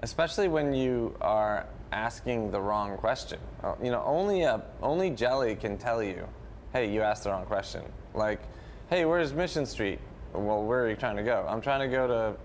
Especially 0.02 0.46
when 0.46 0.72
you 0.72 1.16
are 1.20 1.66
asking 1.90 2.52
the 2.52 2.60
wrong 2.60 2.96
question. 2.96 3.40
Uh, 3.64 3.74
You 3.82 3.90
know, 3.90 4.02
only 4.06 4.42
a 4.42 4.62
only 4.80 5.10
Jelly 5.10 5.56
can 5.56 5.76
tell 5.76 6.00
you, 6.00 6.28
"Hey, 6.72 6.88
you 6.88 7.02
asked 7.02 7.24
the 7.24 7.30
wrong 7.30 7.44
question." 7.44 7.82
Like, 8.14 8.38
"Hey, 8.88 9.06
where's 9.06 9.32
Mission 9.32 9.66
Street?" 9.66 9.98
Well, 10.32 10.62
where 10.62 10.84
are 10.84 10.88
you 10.88 10.96
trying 10.96 11.16
to 11.16 11.24
go? 11.24 11.44
I'm 11.48 11.60
trying 11.60 11.80
to 11.80 11.88
go 11.88 12.06
to 12.06 12.36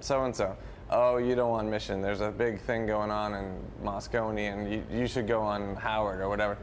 so 0.00 0.24
and 0.24 0.34
so. 0.34 0.56
Oh, 0.90 1.18
you 1.18 1.34
don't 1.34 1.50
want 1.50 1.68
Mission. 1.68 2.00
There's 2.00 2.22
a 2.22 2.30
big 2.30 2.60
thing 2.60 2.86
going 2.86 3.10
on 3.10 3.34
in 3.34 3.58
Moscone, 3.82 4.38
and 4.38 4.72
you, 4.72 4.82
you 4.90 5.06
should 5.06 5.26
go 5.26 5.42
on 5.42 5.76
Howard 5.76 6.20
or 6.20 6.30
whatever. 6.30 6.56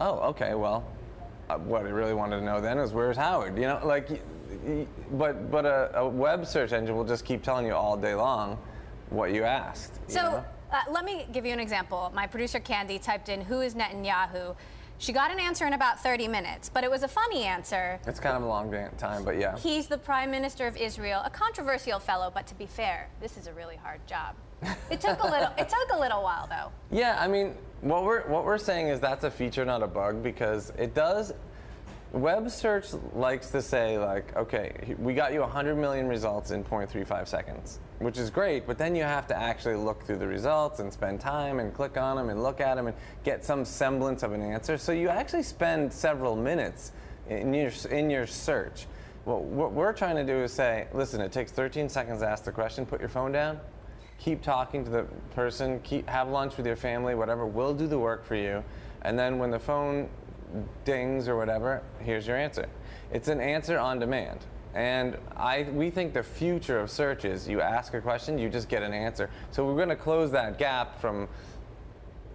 Oh, 0.00 0.18
okay. 0.30 0.54
Well, 0.54 0.84
uh, 1.50 1.58
what 1.58 1.82
I 1.86 1.90
really 1.90 2.14
wanted 2.14 2.38
to 2.40 2.44
know 2.44 2.60
then 2.60 2.78
is 2.78 2.92
where's 2.92 3.16
Howard? 3.16 3.56
You 3.56 3.62
know, 3.62 3.80
like, 3.84 4.08
but 5.12 5.50
but 5.50 5.64
a, 5.66 5.98
a 5.98 6.08
web 6.08 6.46
search 6.46 6.72
engine 6.72 6.96
will 6.96 7.04
just 7.04 7.24
keep 7.24 7.42
telling 7.42 7.66
you 7.66 7.74
all 7.74 7.96
day 7.96 8.14
long 8.14 8.58
what 9.10 9.32
you 9.32 9.44
asked. 9.44 9.98
you 10.08 10.14
So 10.14 10.20
know? 10.22 10.44
uh, 10.72 10.82
let 10.90 11.04
me 11.04 11.26
give 11.32 11.44
you 11.46 11.52
an 11.52 11.60
example. 11.60 12.12
My 12.14 12.26
producer 12.26 12.60
Candy 12.60 12.98
typed 12.98 13.28
in 13.28 13.40
"Who 13.40 13.60
is 13.60 13.74
Netanyahu." 13.74 14.54
She 14.98 15.12
got 15.12 15.30
an 15.30 15.38
answer 15.38 15.64
in 15.66 15.72
about 15.72 16.00
30 16.00 16.26
minutes, 16.26 16.68
but 16.68 16.82
it 16.82 16.90
was 16.90 17.04
a 17.04 17.08
funny 17.08 17.44
answer. 17.44 18.00
it's 18.06 18.18
kind 18.18 18.36
of 18.36 18.42
a 18.42 18.46
long 18.46 18.74
time, 18.98 19.24
but 19.24 19.38
yeah. 19.38 19.56
He's 19.56 19.86
the 19.86 19.98
prime 19.98 20.30
minister 20.30 20.66
of 20.66 20.76
Israel, 20.76 21.22
a 21.24 21.30
controversial 21.30 22.00
fellow, 22.00 22.32
but 22.34 22.48
to 22.48 22.54
be 22.56 22.66
fair, 22.66 23.08
this 23.20 23.36
is 23.36 23.46
a 23.46 23.52
really 23.52 23.76
hard 23.76 24.00
job. 24.06 24.34
It 24.90 25.00
took 25.00 25.22
a 25.22 25.26
little. 25.26 25.52
It 25.56 25.68
took 25.68 25.92
a 25.92 25.98
little 25.98 26.22
while 26.22 26.48
though. 26.48 26.72
Yeah, 26.90 27.16
I 27.20 27.28
mean, 27.28 27.54
what 27.80 28.04
we're 28.04 28.22
what 28.26 28.44
we're 28.44 28.58
saying 28.58 28.88
is 28.88 28.98
that's 28.98 29.22
a 29.22 29.30
feature, 29.30 29.64
not 29.64 29.82
a 29.82 29.86
bug, 29.86 30.22
because 30.22 30.72
it 30.76 30.94
does. 30.94 31.32
Web 32.12 32.50
search 32.50 32.86
likes 33.14 33.50
to 33.50 33.60
say 33.60 33.98
like, 33.98 34.34
okay, 34.34 34.94
we 34.98 35.12
got 35.12 35.34
you 35.34 35.40
100 35.40 35.76
million 35.76 36.08
results 36.08 36.50
in 36.50 36.64
0.35 36.64 37.28
seconds, 37.28 37.80
which 37.98 38.16
is 38.16 38.30
great, 38.30 38.66
but 38.66 38.78
then 38.78 38.96
you 38.96 39.02
have 39.02 39.26
to 39.26 39.36
actually 39.36 39.76
look 39.76 40.02
through 40.04 40.16
the 40.16 40.26
results 40.26 40.80
and 40.80 40.90
spend 40.90 41.20
time 41.20 41.60
and 41.60 41.74
click 41.74 41.98
on 41.98 42.16
them 42.16 42.30
and 42.30 42.42
look 42.42 42.62
at 42.62 42.76
them 42.76 42.86
and 42.86 42.96
get 43.24 43.44
some 43.44 43.62
semblance 43.62 44.22
of 44.22 44.32
an 44.32 44.40
answer. 44.40 44.78
So 44.78 44.92
you 44.92 45.10
actually 45.10 45.42
spend 45.42 45.92
several 45.92 46.34
minutes 46.34 46.92
in 47.28 47.52
your 47.52 47.70
in 47.90 48.08
your 48.08 48.26
search. 48.26 48.86
Well, 49.26 49.40
what 49.40 49.72
we're 49.72 49.92
trying 49.92 50.16
to 50.16 50.24
do 50.24 50.38
is 50.38 50.52
say, 50.52 50.86
listen, 50.94 51.20
it 51.20 51.30
takes 51.30 51.52
13 51.52 51.90
seconds 51.90 52.20
to 52.20 52.28
ask 52.28 52.44
the 52.44 52.52
question. 52.52 52.86
Put 52.86 53.00
your 53.00 53.10
phone 53.10 53.32
down 53.32 53.60
keep 54.18 54.42
talking 54.42 54.84
to 54.84 54.90
the 54.90 55.02
person, 55.34 55.80
keep 55.80 56.08
have 56.08 56.28
lunch 56.28 56.56
with 56.56 56.66
your 56.66 56.76
family, 56.76 57.14
whatever. 57.14 57.46
We'll 57.46 57.74
do 57.74 57.86
the 57.86 57.98
work 57.98 58.24
for 58.24 58.34
you, 58.34 58.64
and 59.02 59.18
then 59.18 59.38
when 59.38 59.50
the 59.50 59.58
phone 59.58 60.08
dings 60.84 61.28
or 61.28 61.36
whatever, 61.36 61.82
here's 62.00 62.26
your 62.26 62.36
answer. 62.36 62.68
It's 63.12 63.28
an 63.28 63.40
answer 63.40 63.78
on 63.78 63.98
demand. 63.98 64.40
And 64.74 65.16
I, 65.36 65.62
we 65.72 65.90
think 65.90 66.12
the 66.12 66.22
future 66.22 66.78
of 66.78 66.90
search 66.90 67.24
is 67.24 67.48
you 67.48 67.60
ask 67.60 67.94
a 67.94 68.00
question, 68.00 68.38
you 68.38 68.48
just 68.48 68.68
get 68.68 68.82
an 68.82 68.92
answer. 68.92 69.30
So 69.50 69.66
we're 69.66 69.76
going 69.76 69.88
to 69.88 69.96
close 69.96 70.30
that 70.32 70.58
gap 70.58 71.00
from, 71.00 71.28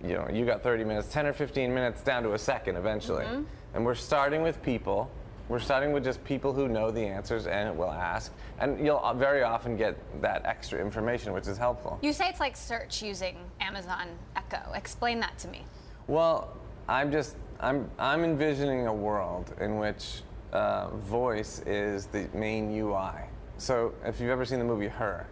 you 0.03 0.13
know, 0.13 0.27
you 0.31 0.45
got 0.45 0.63
30 0.63 0.83
minutes, 0.83 1.11
10 1.13 1.27
or 1.27 1.33
15 1.33 1.73
minutes 1.73 2.01
down 2.01 2.23
to 2.23 2.33
a 2.33 2.39
second 2.39 2.75
eventually. 2.75 3.25
Mm-hmm. 3.25 3.43
And 3.75 3.85
we're 3.85 3.95
starting 3.95 4.41
with 4.41 4.61
people. 4.63 5.09
We're 5.49 5.59
starting 5.59 5.91
with 5.91 6.03
just 6.03 6.23
people 6.23 6.53
who 6.53 6.67
know 6.67 6.89
the 6.89 7.01
answers 7.01 7.47
and 7.47 7.77
will 7.77 7.91
ask. 7.91 8.33
And 8.59 8.83
you'll 8.83 9.13
very 9.15 9.43
often 9.43 9.77
get 9.77 9.95
that 10.21 10.45
extra 10.45 10.79
information, 10.79 11.33
which 11.33 11.47
is 11.47 11.57
helpful. 11.57 11.99
You 12.01 12.13
say 12.13 12.29
it's 12.29 12.39
like 12.39 12.55
search 12.55 13.01
using 13.01 13.37
Amazon 13.59 14.07
Echo. 14.35 14.71
Explain 14.73 15.19
that 15.19 15.37
to 15.39 15.47
me. 15.49 15.65
Well, 16.07 16.57
I'm 16.87 17.11
just 17.11 17.35
I'm 17.63 17.89
I'm 17.97 18.25
envisioning 18.25 18.87
a 18.87 18.93
world 18.93 19.53
in 19.61 19.77
which 19.77 20.21
uh, 20.51 20.89
voice 20.89 21.59
is 21.65 22.07
the 22.07 22.27
main 22.33 22.77
UI. 22.77 23.13
So 23.57 23.93
if 24.03 24.19
you've 24.19 24.31
ever 24.31 24.43
seen 24.43 24.59
the 24.59 24.65
movie 24.65 24.89
Her, 24.89 25.25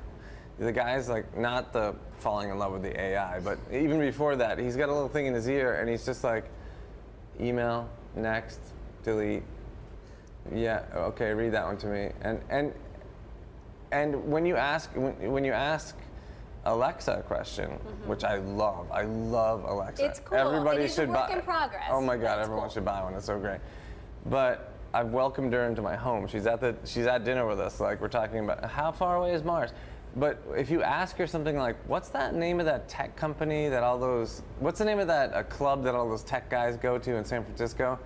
the 0.57 0.71
guy's 0.71 1.09
like 1.09 1.37
not 1.37 1.73
the 1.73 1.93
falling 2.19 2.49
in 2.49 2.57
love 2.57 2.71
with 2.71 2.83
the 2.83 2.97
AI, 2.97 3.41
but 3.41 3.59
even 3.69 3.99
before 3.99 4.37
that, 4.37 4.57
he's 4.57 4.77
got 4.77 4.87
a 4.87 4.93
little 4.93 5.09
thing 5.09 5.25
in 5.25 5.33
his 5.33 5.49
ear, 5.49 5.81
and 5.81 5.89
he's 5.89 6.05
just 6.05 6.23
like, 6.23 6.45
email, 7.39 7.89
next, 8.15 8.59
delete. 9.03 9.43
Yeah, 10.53 10.83
okay, 10.95 11.33
read 11.33 11.51
that 11.51 11.65
one 11.65 11.77
to 11.77 11.87
me. 11.87 12.11
And 12.21 12.39
and 12.49 12.73
and 13.91 14.31
when 14.31 14.45
you 14.45 14.55
ask 14.55 14.89
when, 14.95 15.31
when 15.33 15.43
you 15.43 15.51
ask 15.51 15.97
Alexa 16.65 17.23
question, 17.27 17.71
which 18.05 18.23
I 18.23 18.37
love, 18.37 18.91
I 18.91 19.03
love 19.03 19.63
Alexa. 19.63 20.03
Mm-hmm. 20.03 20.11
It's 20.11 20.19
cool. 20.19 20.37
Everybody 20.37 20.81
It 20.81 20.85
is 20.85 20.91
a 20.91 20.95
should 21.01 21.09
work 21.09 21.27
buy. 21.29 21.35
in 21.35 21.41
progress, 21.41 21.89
Oh 21.89 22.01
my 22.01 22.17
God, 22.17 22.39
everyone 22.39 22.65
cool. 22.65 22.69
should 22.73 22.85
buy 22.85 23.01
one. 23.03 23.15
It's 23.15 23.25
so 23.25 23.39
great. 23.39 23.59
But 24.27 24.71
I've 24.93 25.09
welcomed 25.09 25.53
her 25.53 25.65
into 25.65 25.81
my 25.81 25.95
home. 25.95 26.27
She's 26.27 26.45
at 26.45 26.59
the 26.61 26.75
she's 26.85 27.07
at 27.07 27.23
dinner 27.23 27.47
with 27.47 27.59
us. 27.59 27.79
Like 27.79 27.99
we're 28.01 28.09
talking 28.09 28.39
about 28.39 28.63
how 28.69 28.91
far 28.91 29.15
away 29.17 29.33
is 29.33 29.43
Mars. 29.43 29.71
But 30.15 30.43
if 30.57 30.69
you 30.69 30.83
ask 30.83 31.15
her 31.17 31.25
something 31.25 31.55
like, 31.57 31.77
"What's 31.87 32.09
that 32.09 32.35
name 32.35 32.59
of 32.59 32.65
that 32.65 32.89
tech 32.89 33.15
company 33.15 33.69
that 33.69 33.81
all 33.81 33.97
those? 33.97 34.43
What's 34.59 34.77
the 34.77 34.85
name 34.85 34.99
of 34.99 35.07
that 35.07 35.31
a 35.33 35.43
club 35.45 35.83
that 35.85 35.95
all 35.95 36.07
those 36.09 36.23
tech 36.23 36.49
guys 36.49 36.75
go 36.77 36.97
to 36.99 37.15
in 37.15 37.23
San 37.25 37.43
Francisco?" 37.45 37.97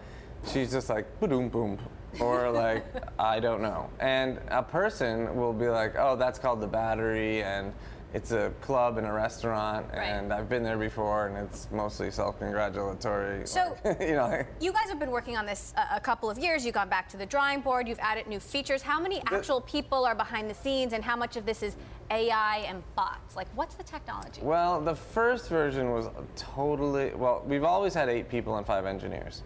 She's 0.47 0.71
just 0.71 0.87
like, 0.89 1.07
"Boom, 1.19 1.49
boom," 1.49 1.79
or 2.19 2.51
like, 2.51 2.85
"I 3.19 3.39
don't 3.39 3.61
know." 3.63 3.89
And 3.99 4.39
a 4.49 4.61
person 4.61 5.35
will 5.35 5.53
be 5.53 5.67
like, 5.67 5.95
"Oh, 5.97 6.15
that's 6.15 6.37
called 6.37 6.61
the 6.61 6.67
Battery," 6.67 7.41
and 7.41 7.73
it's 8.15 8.31
a 8.31 8.49
club 8.61 8.97
and 8.97 9.05
a 9.05 9.11
restaurant, 9.11 9.87
Right. 9.91 10.05
and 10.05 10.31
I've 10.31 10.47
been 10.47 10.63
there 10.63 10.77
before, 10.77 11.27
and 11.27 11.35
it's 11.37 11.67
mostly 11.69 12.09
self-congratulatory. 12.09 13.45
So- 13.45 13.75
like, 13.83 13.99
you 13.99 14.15
know. 14.15 14.41
You 14.61 14.71
guys 14.71 14.87
have 14.87 14.99
been 14.99 15.11
working 15.11 15.35
on 15.35 15.45
this 15.45 15.73
a, 15.75 15.97
a 15.97 15.99
couple 15.99 16.29
of 16.29 16.37
years. 16.39 16.65
You've 16.65 16.75
gone 16.75 16.87
back 16.87 17.09
to 17.09 17.17
the 17.17 17.25
drawing 17.25 17.59
board. 17.59 17.89
You've 17.89 17.99
added 17.99 18.27
new 18.27 18.39
features. 18.39 18.81
How 18.81 19.01
many 19.01 19.21
actual 19.29 19.59
people 19.59 20.05
are 20.05 20.15
behind 20.15 20.49
the 20.49 20.53
scenes, 20.53 20.93
and 20.93 21.03
how 21.03 21.17
much 21.17 21.35
of 21.35 21.45
this 21.45 21.61
is 21.61 21.75
AI 22.09 22.63
and 22.69 22.81
bots? 22.95 23.35
Like, 23.35 23.47
what's 23.53 23.75
the 23.75 23.83
technology? 23.83 24.39
Well, 24.41 24.79
the 24.79 24.95
first 24.95 25.49
version 25.49 25.91
was 25.91 26.07
totally. 26.37 27.13
Well, 27.13 27.43
we've 27.45 27.65
always 27.65 27.93
had 27.93 28.07
eight 28.07 28.29
people 28.29 28.55
and 28.55 28.65
five 28.65 28.85
engineers, 28.85 29.43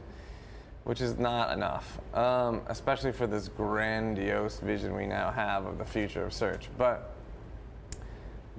which 0.83 1.01
is 1.01 1.17
not 1.17 1.53
enough, 1.53 1.97
um, 2.13 2.61
especially 2.67 3.13
for 3.13 3.25
this 3.25 3.47
grandiose 3.47 4.59
vision 4.59 4.95
we 4.95 5.07
now 5.07 5.31
have 5.31 5.65
of 5.65 5.79
the 5.79 5.85
future 5.85 6.23
of 6.23 6.33
search. 6.33 6.69
But 6.77 7.15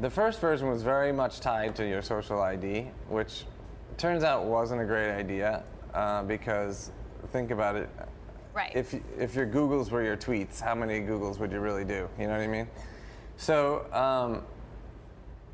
the 0.00 0.10
first 0.10 0.40
version 0.40 0.68
was 0.68 0.82
very 0.82 1.12
much 1.12 1.40
tied 1.40 1.76
to 1.76 1.86
your 1.86 2.00
social 2.00 2.40
ID, 2.40 2.88
which 3.08 3.44
turns 3.98 4.24
out 4.24 4.46
wasn't 4.46 4.80
a 4.80 4.84
great 4.84 5.10
idea 5.10 5.62
uh, 5.92 6.22
because 6.22 6.90
think 7.32 7.50
about 7.50 7.76
it. 7.76 7.88
Right. 8.54 8.72
If, 8.74 8.94
if 9.18 9.34
your 9.34 9.46
Googles 9.46 9.90
were 9.90 10.02
your 10.02 10.16
tweets, 10.16 10.60
how 10.60 10.74
many 10.74 11.00
Googles 11.00 11.38
would 11.38 11.52
you 11.52 11.60
really 11.60 11.84
do? 11.84 12.08
You 12.18 12.26
know 12.26 12.32
what 12.32 12.40
I 12.40 12.46
mean? 12.46 12.66
So, 13.36 13.86
um, 13.92 14.42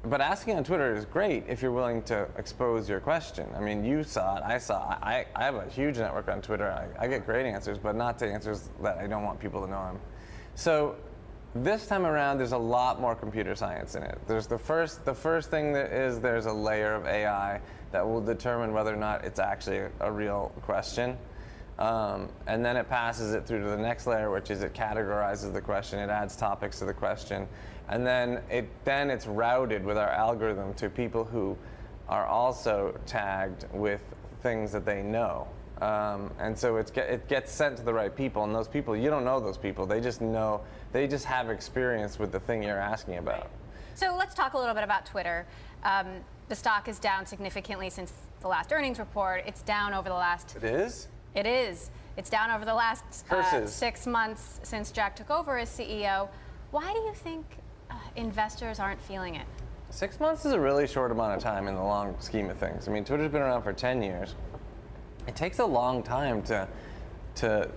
but 0.09 0.21
asking 0.21 0.57
on 0.57 0.65
Twitter 0.65 0.95
is 0.95 1.05
great 1.05 1.45
if 1.49 1.61
you're 1.61 1.73
willing 1.73 2.03
to 2.05 2.29
expose 2.39 2.89
your 2.89 3.01
question. 3.01 3.49
I 3.57 3.61
mean, 3.61 3.85
you 3.85 4.05
saw 4.05 4.37
it, 4.37 4.45
I 4.45 4.59
saw 4.59 4.93
it. 4.93 4.99
I, 5.03 5.27
I 5.35 5.45
have 5.45 5.57
a 5.57 5.69
huge 5.69 5.99
network 5.99 6.29
on 6.29 6.41
Twitter. 6.41 6.71
I, 6.71 7.05
I 7.05 7.09
get 7.09 7.27
great 7.27 7.47
answers, 7.47 7.79
but 7.79 7.97
not 7.97 8.19
to 8.21 8.27
answers 8.27 8.71
that 8.83 8.99
I 8.99 9.09
don't 9.09 9.25
want 9.25 9.41
people 9.41 9.61
to 9.63 9.71
know 9.71 9.79
I'm. 9.79 9.99
So 10.55 10.97
this 11.63 11.87
time 11.87 12.07
around, 12.07 12.39
there's 12.39 12.53
a 12.53 12.59
lot 12.59 13.01
more 13.01 13.15
computer 13.15 13.55
science 13.55 13.95
in 13.95 14.03
it. 14.03 14.19
There's 14.27 14.47
the 14.47 14.59
first, 14.59 15.05
the 15.05 15.15
first 15.15 15.51
thing 15.51 15.73
that 15.73 15.93
is 15.93 16.21
there's 16.21 16.47
a 16.47 16.53
layer 16.53 16.95
of 16.95 17.07
AI 17.07 17.61
that 17.93 18.07
will 18.07 18.21
determine 18.21 18.73
whether 18.73 18.93
or 18.93 18.99
not 18.99 19.25
it's 19.25 19.39
actually 19.39 19.83
a, 20.01 20.11
real 20.11 20.53
question. 20.63 21.17
Um, 21.79 22.29
and 22.47 22.65
then 22.65 22.77
it 22.77 22.89
passes 22.89 23.35
it 23.35 23.47
through 23.47 23.63
to 23.63 23.69
the 23.69 23.77
next 23.77 24.07
layer, 24.07 24.31
which 24.31 24.51
is 24.51 24.63
it 24.63 24.73
categorizes 24.73 25.53
the 25.53 25.61
question, 25.61 25.99
it 25.99 26.11
adds 26.11 26.37
topics 26.37 26.79
to 26.79 26.85
the 26.85 26.95
question, 26.95 27.47
and 27.89 28.07
then 28.07 28.41
it 28.51 28.69
then 28.85 29.11
it's 29.11 29.27
routed 29.27 29.85
with 29.85 29.99
our 29.99 30.09
algorithm 30.09 30.73
to 30.75 30.89
people 30.89 31.25
who 31.25 31.57
are 32.09 32.27
also 32.27 32.99
tagged 33.05 33.67
with 33.73 34.03
things 34.43 34.73
that 34.73 34.87
they 34.87 35.03
know. 35.03 35.47
Um, 35.83 36.31
and 36.39 36.57
so 36.59 36.77
it's 36.77 36.91
get, 36.91 37.11
it 37.11 37.29
gets 37.29 37.53
sent 37.53 37.77
to 37.77 37.83
the 37.83 37.93
right 37.93 38.15
people, 38.15 38.45
and 38.45 38.55
those 38.55 38.69
people 38.69 38.97
you 38.97 39.11
don't 39.11 39.25
know 39.25 39.41
those 39.41 39.59
people. 39.59 39.87
They 39.87 40.01
just 40.01 40.21
know 40.21 40.63
they 40.93 41.07
just 41.07 41.27
have 41.27 41.51
experience 41.51 42.19
with 42.19 42.33
the 42.33 42.41
thing 42.41 42.63
you're 42.63 42.81
asking 42.81 43.19
about. 43.19 43.51
So 43.95 44.15
let's 44.17 44.35
talk 44.35 44.55
a 44.55 44.59
little 44.59 44.75
bit 44.75 44.85
about 44.85 45.07
Twitter. 45.07 45.47
Um, 45.85 46.07
the 46.49 46.55
stock 46.55 46.89
is 46.89 46.99
down 46.99 47.27
significantly 47.27 47.91
since 47.91 48.13
the 48.41 48.49
last 48.49 48.73
earnings 48.73 48.99
report. 48.99 49.45
It's 49.47 49.63
down 49.63 49.95
over 49.95 50.09
the 50.09 50.15
last 50.15 50.57
It 50.57 50.65
is. 50.65 51.09
It 51.35 51.47
is. 51.47 51.91
It's 52.17 52.31
down 52.31 52.51
over 52.51 52.65
the 52.65 52.75
last 52.75 53.31
uh, 53.31 53.67
six 53.67 54.07
months 54.07 54.61
since 54.63 54.91
Jack 54.91 55.17
took 55.17 55.31
over 55.31 55.59
as 55.59 55.69
CEO. 55.69 56.29
Why 56.71 56.93
do 56.93 56.99
you 57.01 57.13
think 57.15 57.45
uh, 57.91 57.95
investors 58.17 58.81
aren't 58.81 59.01
feeling 59.03 59.35
it? 59.35 59.47
Six 59.91 60.19
months 60.19 60.45
is 60.45 60.53
a 60.53 60.61
really 60.61 60.87
short 60.87 61.11
amount 61.11 61.35
of 61.35 61.43
time 61.43 61.69
in 61.69 61.75
the 61.75 61.83
long 61.83 62.17
scheme 62.19 62.51
of 62.51 62.59
things. 62.59 62.89
I 62.89 62.93
mean, 62.93 63.05
Twitter's 63.05 63.31
been 63.31 63.43
around 63.43 63.63
for 63.63 63.73
10 63.73 64.03
years. 64.03 64.35
It 65.27 65.37
takes 65.37 65.59
a 65.59 65.67
long 65.67 66.03
time 66.03 66.43
to, 66.45 66.69
to 67.37 67.71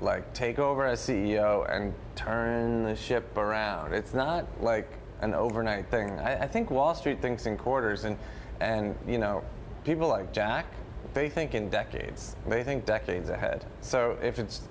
like 0.00 0.32
take 0.34 0.58
over 0.58 0.86
as 0.86 1.00
CEO 1.00 1.68
and 1.74 1.94
turn 2.16 2.84
the 2.84 2.96
ship 2.96 3.36
around. 3.36 3.92
It's 3.92 4.14
not 4.14 4.46
like 4.62 4.90
an 5.20 5.34
overnight 5.34 5.90
thing. 5.90 6.10
I, 6.18 6.44
I 6.44 6.46
think 6.46 6.70
Wall 6.70 6.94
Street 6.94 7.20
thinks 7.20 7.46
in 7.46 7.56
quarters, 7.56 8.04
and 8.04 8.16
and 8.60 8.96
you 9.06 9.18
know, 9.18 9.42
people 9.84 10.08
like 10.08 10.32
Jack, 10.32 10.66
they 11.14 11.28
think 11.28 11.54
in 11.54 11.68
decades. 11.68 12.36
They 12.46 12.62
think 12.64 12.84
decades 12.84 13.28
ahead. 13.28 13.64
So 13.80 14.16
if 14.22 14.38
it's 14.38 14.62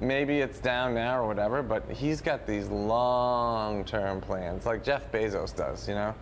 maybe 0.00 0.40
it's 0.40 0.58
down 0.58 0.94
now 0.94 1.20
or 1.20 1.26
whatever, 1.26 1.62
but 1.62 1.88
he's 1.90 2.20
got 2.20 2.46
these 2.46 2.68
long-term 2.68 4.20
plans, 4.20 4.66
like 4.66 4.82
Jeff 4.82 5.10
Bezos 5.12 5.54
does. 5.54 5.88
You 5.88 5.94
know, 5.94 6.14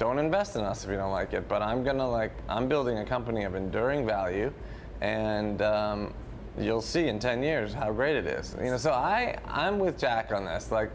don't 0.00 0.18
invest 0.18 0.56
in 0.56 0.62
us 0.62 0.82
if 0.82 0.90
you 0.90 0.96
don't 0.96 1.12
like 1.12 1.34
it. 1.34 1.46
But 1.46 1.62
I'm 1.62 1.84
gonna 1.84 2.08
like 2.08 2.32
I'm 2.48 2.66
building 2.68 2.98
a 2.98 3.04
company 3.04 3.44
of 3.44 3.54
enduring 3.54 4.04
value, 4.04 4.52
and 5.00 5.62
um, 5.62 6.14
you'll 6.58 6.80
see 6.80 7.06
in 7.06 7.20
10 7.20 7.42
years 7.44 7.72
how 7.72 7.92
great 7.92 8.16
it 8.16 8.26
is. 8.26 8.56
You 8.58 8.70
know, 8.70 8.76
so 8.78 8.90
I 8.90 9.38
I'm 9.46 9.78
with 9.78 9.98
Jack 9.98 10.32
on 10.32 10.44
this. 10.44 10.72
Like, 10.72 10.90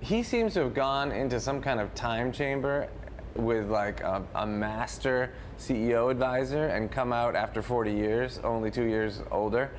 he 0.00 0.22
seems 0.22 0.54
to 0.54 0.60
have 0.60 0.74
gone 0.74 1.12
into 1.12 1.40
some 1.40 1.62
kind 1.62 1.80
of 1.80 1.94
time 1.94 2.32
chamber 2.32 2.88
with 3.36 3.70
like 3.70 4.00
a, 4.00 4.22
a 4.34 4.46
master 4.46 5.32
CEO 5.58 6.10
advisor 6.10 6.66
and 6.66 6.90
come 6.90 7.12
out 7.12 7.36
after 7.36 7.62
40 7.62 7.92
years, 7.92 8.40
only 8.42 8.70
two 8.70 8.84
years 8.84 9.22
older. 9.30 9.70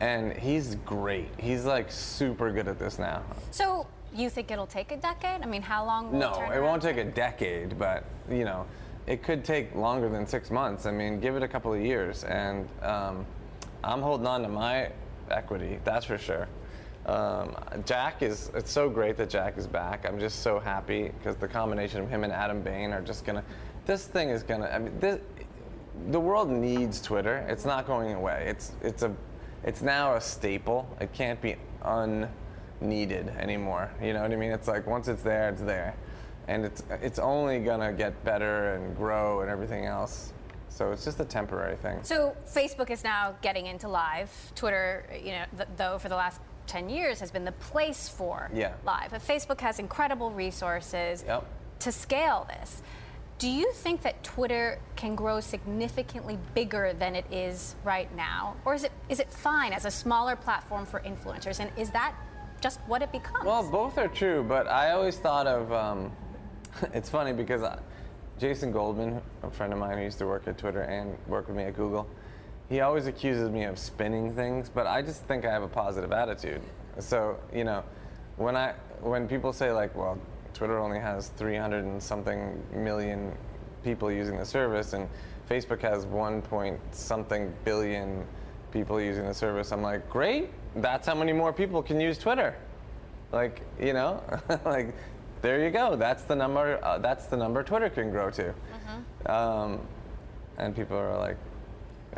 And 0.00 0.32
he's 0.32 0.76
great. 0.86 1.28
He's 1.38 1.64
like 1.64 1.90
super 1.90 2.52
good 2.52 2.68
at 2.68 2.78
this 2.78 2.98
now. 2.98 3.22
So 3.50 3.86
you 4.14 4.30
think 4.30 4.50
it'll 4.50 4.66
take 4.66 4.92
a 4.92 4.96
decade? 4.96 5.42
I 5.42 5.46
mean, 5.46 5.62
how 5.62 5.84
long 5.84 6.12
will 6.12 6.20
it 6.20 6.24
take? 6.24 6.32
No, 6.32 6.46
turn 6.46 6.58
it 6.58 6.62
won't 6.62 6.82
take 6.82 6.96
a 6.98 7.04
decade, 7.04 7.78
but 7.78 8.04
you 8.30 8.44
know, 8.44 8.66
it 9.06 9.22
could 9.22 9.44
take 9.44 9.74
longer 9.74 10.08
than 10.08 10.26
six 10.26 10.50
months. 10.50 10.86
I 10.86 10.90
mean, 10.90 11.20
give 11.20 11.36
it 11.36 11.42
a 11.42 11.48
couple 11.48 11.72
of 11.72 11.80
years, 11.80 12.24
and 12.24 12.68
um, 12.82 13.26
I'm 13.82 14.00
holding 14.00 14.26
on 14.26 14.42
to 14.42 14.48
my 14.48 14.90
equity. 15.30 15.78
That's 15.84 16.04
for 16.06 16.18
sure. 16.18 16.48
Um, 17.06 17.56
Jack 17.84 18.22
is, 18.22 18.52
it's 18.54 18.70
so 18.70 18.88
great 18.88 19.16
that 19.16 19.28
Jack 19.28 19.58
is 19.58 19.66
back. 19.66 20.06
I'm 20.06 20.20
just 20.20 20.40
so 20.40 20.60
happy 20.60 21.10
because 21.18 21.36
the 21.36 21.48
combination 21.48 22.00
of 22.00 22.08
him 22.08 22.22
and 22.22 22.32
Adam 22.32 22.62
Bain 22.62 22.92
are 22.92 23.02
just 23.02 23.24
gonna, 23.24 23.42
this 23.86 24.06
thing 24.06 24.28
is 24.28 24.44
gonna, 24.44 24.66
I 24.66 24.78
mean, 24.78 24.96
this, 25.00 25.20
the 26.10 26.20
world 26.20 26.48
needs 26.48 27.02
Twitter. 27.02 27.44
It's 27.48 27.64
not 27.64 27.86
going 27.86 28.14
away. 28.14 28.46
It's, 28.46 28.72
it's 28.82 29.02
a, 29.02 29.12
it's 29.64 29.82
now 29.82 30.14
a 30.14 30.20
staple. 30.20 30.88
It 31.00 31.12
can't 31.12 31.40
be 31.40 31.56
unneeded 32.86 33.28
anymore. 33.38 33.90
You 34.02 34.12
know 34.12 34.22
what 34.22 34.32
I 34.32 34.36
mean? 34.36 34.50
It's 34.50 34.68
like 34.68 34.86
once 34.86 35.08
it's 35.08 35.22
there, 35.22 35.48
it's 35.48 35.62
there. 35.62 35.94
And 36.48 36.64
it's, 36.64 36.82
it's 37.00 37.18
only 37.18 37.60
gonna 37.60 37.92
get 37.92 38.22
better 38.24 38.74
and 38.74 38.96
grow 38.96 39.40
and 39.42 39.50
everything 39.50 39.86
else. 39.86 40.32
So 40.68 40.90
it's 40.90 41.04
just 41.04 41.20
a 41.20 41.24
temporary 41.24 41.76
thing. 41.76 41.98
So 42.02 42.36
Facebook 42.46 42.90
is 42.90 43.04
now 43.04 43.34
getting 43.42 43.66
into 43.66 43.88
live. 43.88 44.30
Twitter, 44.54 45.04
you 45.22 45.32
know, 45.32 45.44
th- 45.56 45.68
though 45.76 45.98
for 45.98 46.08
the 46.08 46.16
last 46.16 46.40
10 46.66 46.88
years 46.88 47.20
has 47.20 47.30
been 47.30 47.44
the 47.44 47.52
place 47.52 48.08
for 48.08 48.50
Yeah. 48.52 48.72
live. 48.84 49.10
But 49.10 49.20
Facebook 49.22 49.60
has 49.60 49.78
incredible 49.78 50.30
resources 50.30 51.24
Yep. 51.26 51.44
to 51.80 51.92
scale 51.92 52.46
this. 52.48 52.82
Do 53.38 53.48
you 53.50 53.72
think 53.72 54.02
that 54.02 54.22
Twitter 54.22 54.78
can 54.96 55.14
grow 55.16 55.40
significantly 55.40 56.38
bigger 56.54 56.92
than 56.92 57.16
it 57.16 57.26
is 57.30 57.74
right 57.84 58.12
now? 58.16 58.54
Or 58.64 58.74
is 58.74 58.84
it 58.84 58.92
is 59.08 59.20
it 59.20 59.32
fine 59.32 59.72
as 59.72 59.84
a 59.84 59.90
smaller 59.90 60.36
platform 60.36 60.86
for 60.86 61.00
influencers? 61.00 61.58
And 61.60 61.70
is 61.76 61.90
that 61.90 62.14
just 62.62 62.80
what 62.86 63.02
it 63.02 63.12
becomes? 63.12 63.44
Well, 63.44 63.68
both 63.68 63.98
are 63.98 64.08
true, 64.08 64.44
but 64.46 64.68
I 64.68 64.92
always 64.92 65.18
thought 65.18 65.46
of. 65.46 65.72
Um, 65.72 66.12
it's 66.94 67.10
funny 67.10 67.32
because 67.32 67.62
I, 67.62 67.78
Jason 68.38 68.72
Goldman, 68.72 69.20
a 69.42 69.50
friend 69.50 69.72
of 69.72 69.78
mine 69.78 69.98
who 69.98 70.04
used 70.04 70.18
to 70.18 70.26
work 70.26 70.46
at 70.46 70.56
Twitter 70.56 70.82
and 70.82 71.16
work 71.26 71.48
with 71.48 71.56
me 71.56 71.64
at 71.64 71.76
Google, 71.76 72.08
he 72.68 72.80
always 72.80 73.06
accuses 73.06 73.50
me 73.50 73.64
of 73.64 73.78
spinning 73.78 74.34
things, 74.34 74.70
but 74.70 74.86
I 74.86 75.02
just 75.02 75.24
think 75.24 75.44
I 75.44 75.50
have 75.50 75.62
a 75.62 75.68
positive 75.68 76.12
attitude. 76.12 76.62
So 76.98 77.38
you 77.52 77.64
know, 77.64 77.84
when 78.36 78.56
I 78.56 78.74
when 79.00 79.28
people 79.28 79.52
say 79.52 79.72
like, 79.72 79.94
well, 79.96 80.18
Twitter 80.54 80.78
only 80.78 80.98
has 80.98 81.28
300 81.36 81.84
and 81.84 82.02
something 82.02 82.62
million 82.72 83.36
people 83.82 84.10
using 84.10 84.38
the 84.38 84.46
service, 84.46 84.92
and 84.92 85.08
Facebook 85.50 85.80
has 85.80 86.06
1 86.06 86.42
point 86.42 86.78
something 86.92 87.52
billion 87.64 88.24
people 88.70 89.00
using 89.00 89.26
the 89.26 89.34
service, 89.34 89.72
I'm 89.72 89.82
like, 89.82 90.08
great, 90.08 90.50
that's 90.76 91.06
how 91.06 91.14
many 91.14 91.32
more 91.32 91.52
people 91.52 91.82
can 91.82 92.00
use 92.00 92.18
Twitter. 92.18 92.56
Like 93.32 93.62
you 93.80 93.92
know 93.92 94.22
like 94.64 94.94
there 95.40 95.64
you 95.64 95.70
go. 95.70 95.96
That's 95.96 96.22
the 96.24 96.36
number 96.36 96.78
uh, 96.84 96.98
that's 96.98 97.26
the 97.26 97.36
number 97.36 97.62
twitter 97.62 97.88
can 97.88 98.10
grow 98.10 98.30
to. 98.30 98.54
Um, 99.26 99.80
and 100.58 100.74
people 100.76 100.96
are 100.96 101.16
like 101.18 101.36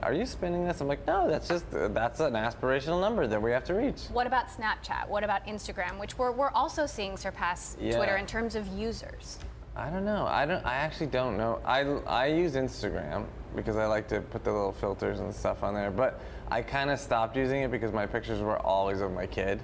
are 0.02 0.12
you 0.12 0.26
spinning 0.26 0.64
this? 0.66 0.80
I'm 0.80 0.88
like 0.88 1.06
no 1.06 1.28
that's 1.30 1.46
just 1.48 1.66
that's 1.70 2.18
an 2.20 2.32
aspirational 2.34 3.00
number 3.00 3.26
that 3.28 3.40
we 3.40 3.52
have 3.52 3.64
to 3.64 3.74
reach. 3.74 4.02
What 4.12 4.26
about 4.26 4.48
Snapchat? 4.48 5.08
What 5.08 5.22
about 5.22 5.46
Instagram, 5.46 6.00
which 6.00 6.18
we're, 6.18 6.32
we're 6.32 6.50
also 6.50 6.84
seeing 6.84 7.16
surpass 7.16 7.76
Yeah. 7.80 7.96
Twitter 7.96 8.16
in 8.16 8.26
terms 8.26 8.56
of 8.56 8.66
users? 8.68 9.38
i 9.76 9.90
don't 9.90 10.04
know. 10.04 10.26
I 10.26 10.46
don't 10.46 10.64
i 10.64 10.74
actually 10.74 11.06
don't 11.06 11.36
know. 11.36 11.60
I 11.64 11.80
i 12.06 12.26
use 12.26 12.54
instagram 12.54 13.26
because 13.56 13.76
i 13.76 13.86
like 13.86 14.08
to 14.08 14.20
put 14.20 14.44
the 14.44 14.52
little 14.52 14.72
filters 14.72 15.20
and 15.20 15.34
stuff 15.34 15.62
on 15.62 15.74
there 15.74 15.90
but 15.90 16.20
i 16.50 16.62
kind 16.62 16.90
of 16.90 16.98
stopped 16.98 17.36
using 17.36 17.62
it 17.62 17.70
because 17.70 17.92
my 17.92 18.06
pictures 18.06 18.40
were 18.40 18.58
always 18.58 19.00
of 19.00 19.12
my 19.12 19.26
kid 19.26 19.60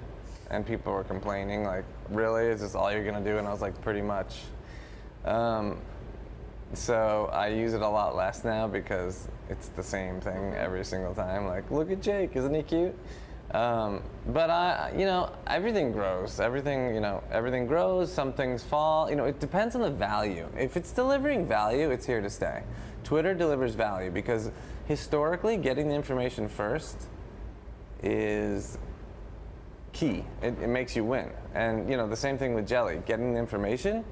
and 0.49 0.65
people 0.65 0.91
were 0.91 1.03
complaining 1.03 1.63
like 1.63 1.85
really 2.09 2.45
is 2.45 2.61
this 2.61 2.75
all 2.75 2.91
you're 2.91 3.05
gonna 3.05 3.23
do 3.23 3.37
and 3.37 3.47
i 3.47 3.51
was 3.51 3.61
like 3.61 3.79
pretty 3.81 4.01
much 4.01 4.39
um, 5.25 5.77
so 6.73 7.29
I 7.31 7.47
use 7.47 7.73
it 7.73 7.81
a 7.81 7.87
lot 7.87 8.15
less 8.15 8.43
now 8.43 8.67
because 8.67 9.27
it's 9.49 9.67
the 9.69 9.83
same 9.83 10.21
thing 10.21 10.53
every 10.53 10.85
single 10.85 11.13
time. 11.13 11.45
Like, 11.45 11.69
look 11.69 11.91
at 11.91 12.01
Jake, 12.01 12.35
isn't 12.35 12.53
he 12.53 12.63
cute? 12.63 12.95
Um, 13.53 14.01
but 14.27 14.49
I, 14.49 14.93
you 14.97 15.05
know, 15.05 15.29
everything 15.47 15.91
grows. 15.91 16.39
Everything, 16.39 16.95
you 16.95 17.01
know, 17.01 17.21
everything 17.31 17.67
grows. 17.67 18.11
Some 18.11 18.31
things 18.31 18.63
fall. 18.63 19.09
You 19.09 19.17
know, 19.17 19.25
it 19.25 19.41
depends 19.41 19.75
on 19.75 19.81
the 19.81 19.91
value. 19.91 20.47
If 20.57 20.77
it's 20.77 20.91
delivering 20.91 21.45
value, 21.45 21.91
it's 21.91 22.05
here 22.05 22.21
to 22.21 22.29
stay. 22.29 22.63
Twitter 23.03 23.33
delivers 23.33 23.75
value 23.75 24.11
because 24.11 24.51
historically, 24.85 25.57
getting 25.57 25.89
the 25.89 25.95
information 25.95 26.47
first 26.47 27.07
is 28.03 28.77
key. 29.93 30.23
It, 30.41 30.59
it 30.61 30.67
makes 30.67 30.95
you 30.95 31.03
win. 31.03 31.29
And 31.53 31.89
you 31.89 31.97
know, 31.97 32.07
the 32.07 32.15
same 32.15 32.37
thing 32.37 32.53
with 32.53 32.67
Jelly. 32.67 33.01
Getting 33.05 33.33
the 33.33 33.39
information, 33.39 34.03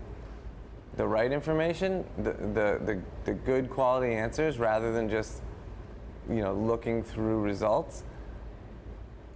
the 0.97 1.07
right 1.07 1.31
information, 1.31 2.05
the, 2.17 2.33
the, 2.33 2.79
the, 2.85 3.01
the 3.25 3.33
good 3.33 3.69
quality 3.69 4.13
answers 4.13 4.59
rather 4.59 4.91
than 4.91 5.09
just, 5.09 5.41
you 6.29 6.41
know, 6.41 6.53
looking 6.53 7.03
through 7.03 7.39
results, 7.41 8.03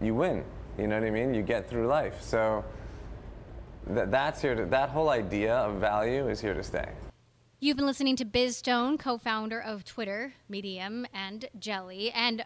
you 0.02 0.16
win. 0.16 0.44
You 0.78 0.88
know 0.88 1.00
what 1.00 1.08
I 1.08 1.12
mean? 1.12 1.34
You 1.34 1.44
get 1.44 1.70
through 1.70 1.88
life. 1.88 2.22
So 2.22 2.66
that, 3.88 4.12
that's 4.12 4.42
here 4.42 4.56
to, 4.56 4.66
that 4.66 4.90
whole 4.90 5.10
idea 5.10 5.56
of 5.56 5.76
value 5.76 6.28
is 6.28 6.42
here 6.42 6.54
to 6.54 6.64
stay. 6.64 6.90
You've 7.64 7.78
been 7.78 7.86
listening 7.86 8.18
to 8.18 8.26
Biz 8.26 8.58
Stone, 8.58 8.98
co 8.98 9.18
founder 9.18 9.58
of 9.58 9.86
Twitter, 9.86 10.34
Medium, 10.50 11.08
and 11.14 11.46
Jelly, 11.58 12.12
and 12.12 12.44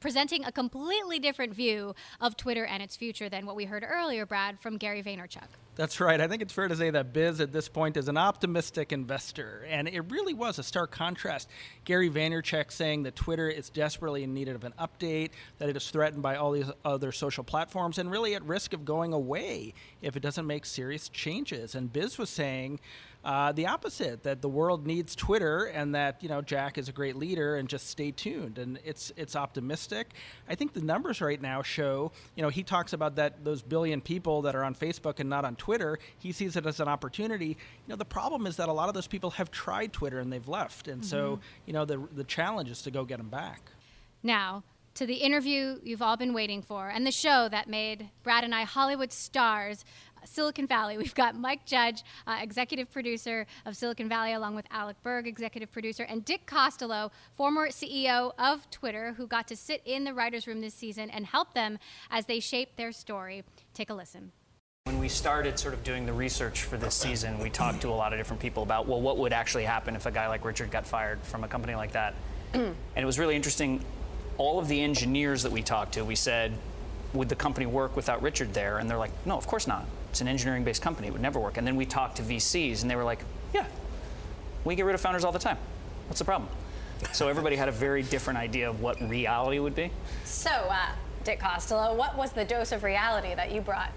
presenting 0.00 0.46
a 0.46 0.50
completely 0.50 1.18
different 1.18 1.52
view 1.52 1.94
of 2.18 2.34
Twitter 2.38 2.64
and 2.64 2.82
its 2.82 2.96
future 2.96 3.28
than 3.28 3.44
what 3.44 3.56
we 3.56 3.66
heard 3.66 3.84
earlier, 3.86 4.24
Brad, 4.24 4.58
from 4.58 4.78
Gary 4.78 5.02
Vaynerchuk. 5.02 5.48
That's 5.74 6.00
right. 6.00 6.18
I 6.18 6.28
think 6.28 6.40
it's 6.40 6.52
fair 6.52 6.68
to 6.68 6.76
say 6.76 6.90
that 6.90 7.12
Biz 7.12 7.40
at 7.40 7.52
this 7.52 7.68
point 7.68 7.98
is 7.98 8.08
an 8.08 8.16
optimistic 8.16 8.90
investor. 8.90 9.66
And 9.68 9.86
it 9.86 10.00
really 10.10 10.34
was 10.34 10.58
a 10.58 10.62
stark 10.62 10.90
contrast. 10.90 11.48
Gary 11.84 12.10
Vaynerchuk 12.10 12.72
saying 12.72 13.02
that 13.02 13.16
Twitter 13.16 13.48
is 13.48 13.68
desperately 13.68 14.22
in 14.22 14.32
need 14.34 14.48
of 14.48 14.64
an 14.64 14.72
update, 14.78 15.30
that 15.58 15.68
it 15.68 15.76
is 15.76 15.90
threatened 15.90 16.22
by 16.22 16.36
all 16.36 16.52
these 16.52 16.70
other 16.84 17.12
social 17.12 17.44
platforms, 17.44 17.98
and 17.98 18.10
really 18.10 18.34
at 18.34 18.42
risk 18.44 18.72
of 18.72 18.84
going 18.86 19.12
away 19.12 19.74
if 20.00 20.16
it 20.16 20.20
doesn't 20.20 20.46
make 20.46 20.64
serious 20.64 21.08
changes. 21.10 21.74
And 21.74 21.92
Biz 21.92 22.18
was 22.18 22.28
saying, 22.28 22.80
uh, 23.24 23.52
the 23.52 23.66
opposite 23.66 24.24
that 24.24 24.42
the 24.42 24.48
world 24.48 24.86
needs 24.86 25.14
Twitter 25.14 25.64
and 25.66 25.94
that 25.94 26.22
you 26.22 26.28
know 26.28 26.42
Jack 26.42 26.76
is 26.76 26.88
a 26.88 26.92
great 26.92 27.16
leader 27.16 27.56
and 27.56 27.68
just 27.68 27.88
stay 27.88 28.10
tuned 28.10 28.58
and 28.58 28.80
it's 28.84 29.12
it's 29.16 29.36
optimistic. 29.36 30.12
I 30.48 30.56
think 30.56 30.72
the 30.72 30.80
numbers 30.80 31.20
right 31.20 31.40
now 31.40 31.62
show 31.62 32.10
you 32.34 32.42
know 32.42 32.48
he 32.48 32.62
talks 32.62 32.92
about 32.92 33.16
that 33.16 33.44
those 33.44 33.62
billion 33.62 34.00
people 34.00 34.42
that 34.42 34.56
are 34.56 34.64
on 34.64 34.74
Facebook 34.74 35.20
and 35.20 35.30
not 35.30 35.44
on 35.44 35.54
Twitter. 35.56 35.98
He 36.18 36.32
sees 36.32 36.56
it 36.56 36.66
as 36.66 36.80
an 36.80 36.88
opportunity. 36.88 37.48
You 37.48 37.88
know 37.88 37.96
the 37.96 38.04
problem 38.04 38.46
is 38.46 38.56
that 38.56 38.68
a 38.68 38.72
lot 38.72 38.88
of 38.88 38.94
those 38.94 39.06
people 39.06 39.30
have 39.30 39.50
tried 39.50 39.92
Twitter 39.92 40.18
and 40.18 40.32
they've 40.32 40.48
left, 40.48 40.88
and 40.88 41.04
so 41.04 41.38
you 41.66 41.72
know 41.72 41.84
the 41.84 42.04
the 42.12 42.24
challenge 42.24 42.70
is 42.70 42.82
to 42.82 42.90
go 42.90 43.04
get 43.04 43.18
them 43.18 43.28
back. 43.28 43.70
Now, 44.24 44.64
to 44.94 45.06
the 45.06 45.14
interview 45.14 45.78
you've 45.82 46.02
all 46.02 46.16
been 46.16 46.34
waiting 46.34 46.60
for 46.62 46.88
and 46.88 47.06
the 47.06 47.12
show 47.12 47.48
that 47.48 47.68
made 47.68 48.10
Brad 48.22 48.44
and 48.44 48.54
I 48.54 48.64
Hollywood 48.64 49.12
stars. 49.12 49.84
Silicon 50.24 50.66
Valley. 50.66 50.98
We've 51.02 51.14
got 51.14 51.34
Mike 51.34 51.64
Judge, 51.64 52.02
uh, 52.26 52.38
executive 52.40 52.90
producer 52.90 53.46
of 53.66 53.76
Silicon 53.76 54.08
Valley, 54.08 54.32
along 54.32 54.54
with 54.54 54.66
Alec 54.70 54.96
Berg, 55.02 55.26
executive 55.26 55.70
producer, 55.72 56.04
and 56.04 56.24
Dick 56.24 56.46
Costolo, 56.46 57.10
former 57.32 57.68
CEO 57.68 58.32
of 58.38 58.70
Twitter, 58.70 59.14
who 59.16 59.26
got 59.26 59.48
to 59.48 59.56
sit 59.56 59.82
in 59.84 60.04
the 60.04 60.14
writer's 60.14 60.46
room 60.46 60.60
this 60.60 60.74
season 60.74 61.10
and 61.10 61.26
help 61.26 61.54
them 61.54 61.78
as 62.10 62.26
they 62.26 62.40
shape 62.40 62.76
their 62.76 62.92
story. 62.92 63.44
Take 63.74 63.90
a 63.90 63.94
listen. 63.94 64.32
When 64.84 64.98
we 64.98 65.08
started 65.08 65.58
sort 65.58 65.74
of 65.74 65.84
doing 65.84 66.06
the 66.06 66.12
research 66.12 66.64
for 66.64 66.76
this 66.76 66.94
season, 66.94 67.38
we 67.38 67.50
talked 67.50 67.82
to 67.82 67.88
a 67.88 67.94
lot 67.94 68.12
of 68.12 68.18
different 68.18 68.42
people 68.42 68.64
about, 68.64 68.88
well, 68.88 69.00
what 69.00 69.16
would 69.18 69.32
actually 69.32 69.64
happen 69.64 69.94
if 69.94 70.06
a 70.06 70.10
guy 70.10 70.26
like 70.26 70.44
Richard 70.44 70.72
got 70.72 70.86
fired 70.86 71.20
from 71.22 71.44
a 71.44 71.48
company 71.48 71.76
like 71.76 71.92
that? 71.92 72.14
and 72.52 72.74
it 72.96 73.04
was 73.04 73.18
really 73.18 73.36
interesting. 73.36 73.84
All 74.38 74.58
of 74.58 74.66
the 74.66 74.82
engineers 74.82 75.44
that 75.44 75.52
we 75.52 75.62
talked 75.62 75.94
to, 75.94 76.04
we 76.04 76.16
said, 76.16 76.52
would 77.12 77.28
the 77.28 77.36
company 77.36 77.66
work 77.66 77.94
without 77.94 78.22
Richard 78.22 78.54
there? 78.54 78.78
And 78.78 78.90
they're 78.90 78.98
like, 78.98 79.12
no, 79.24 79.36
of 79.36 79.46
course 79.46 79.68
not. 79.68 79.86
It's 80.12 80.20
an 80.20 80.28
engineering 80.28 80.62
based 80.62 80.82
company. 80.82 81.08
It 81.08 81.12
would 81.12 81.22
never 81.22 81.40
work. 81.40 81.56
And 81.56 81.66
then 81.66 81.74
we 81.74 81.86
talked 81.86 82.18
to 82.18 82.22
VCs, 82.22 82.82
and 82.82 82.90
they 82.90 82.96
were 82.96 83.02
like, 83.02 83.20
yeah, 83.54 83.64
we 84.62 84.74
get 84.74 84.84
rid 84.84 84.94
of 84.94 85.00
founders 85.00 85.24
all 85.24 85.32
the 85.32 85.38
time. 85.38 85.56
What's 86.06 86.18
the 86.18 86.26
problem? 86.26 86.50
So 87.14 87.28
everybody 87.28 87.56
had 87.56 87.70
a 87.70 87.72
very 87.72 88.02
different 88.02 88.38
idea 88.38 88.68
of 88.68 88.82
what 88.82 89.00
reality 89.00 89.58
would 89.58 89.74
be. 89.74 89.90
So, 90.26 90.50
uh, 90.50 90.90
Dick 91.24 91.40
Costolo, 91.40 91.96
what 91.96 92.14
was 92.14 92.30
the 92.32 92.44
dose 92.44 92.72
of 92.72 92.84
reality 92.84 93.34
that 93.34 93.52
you 93.52 93.62
brought 93.62 93.90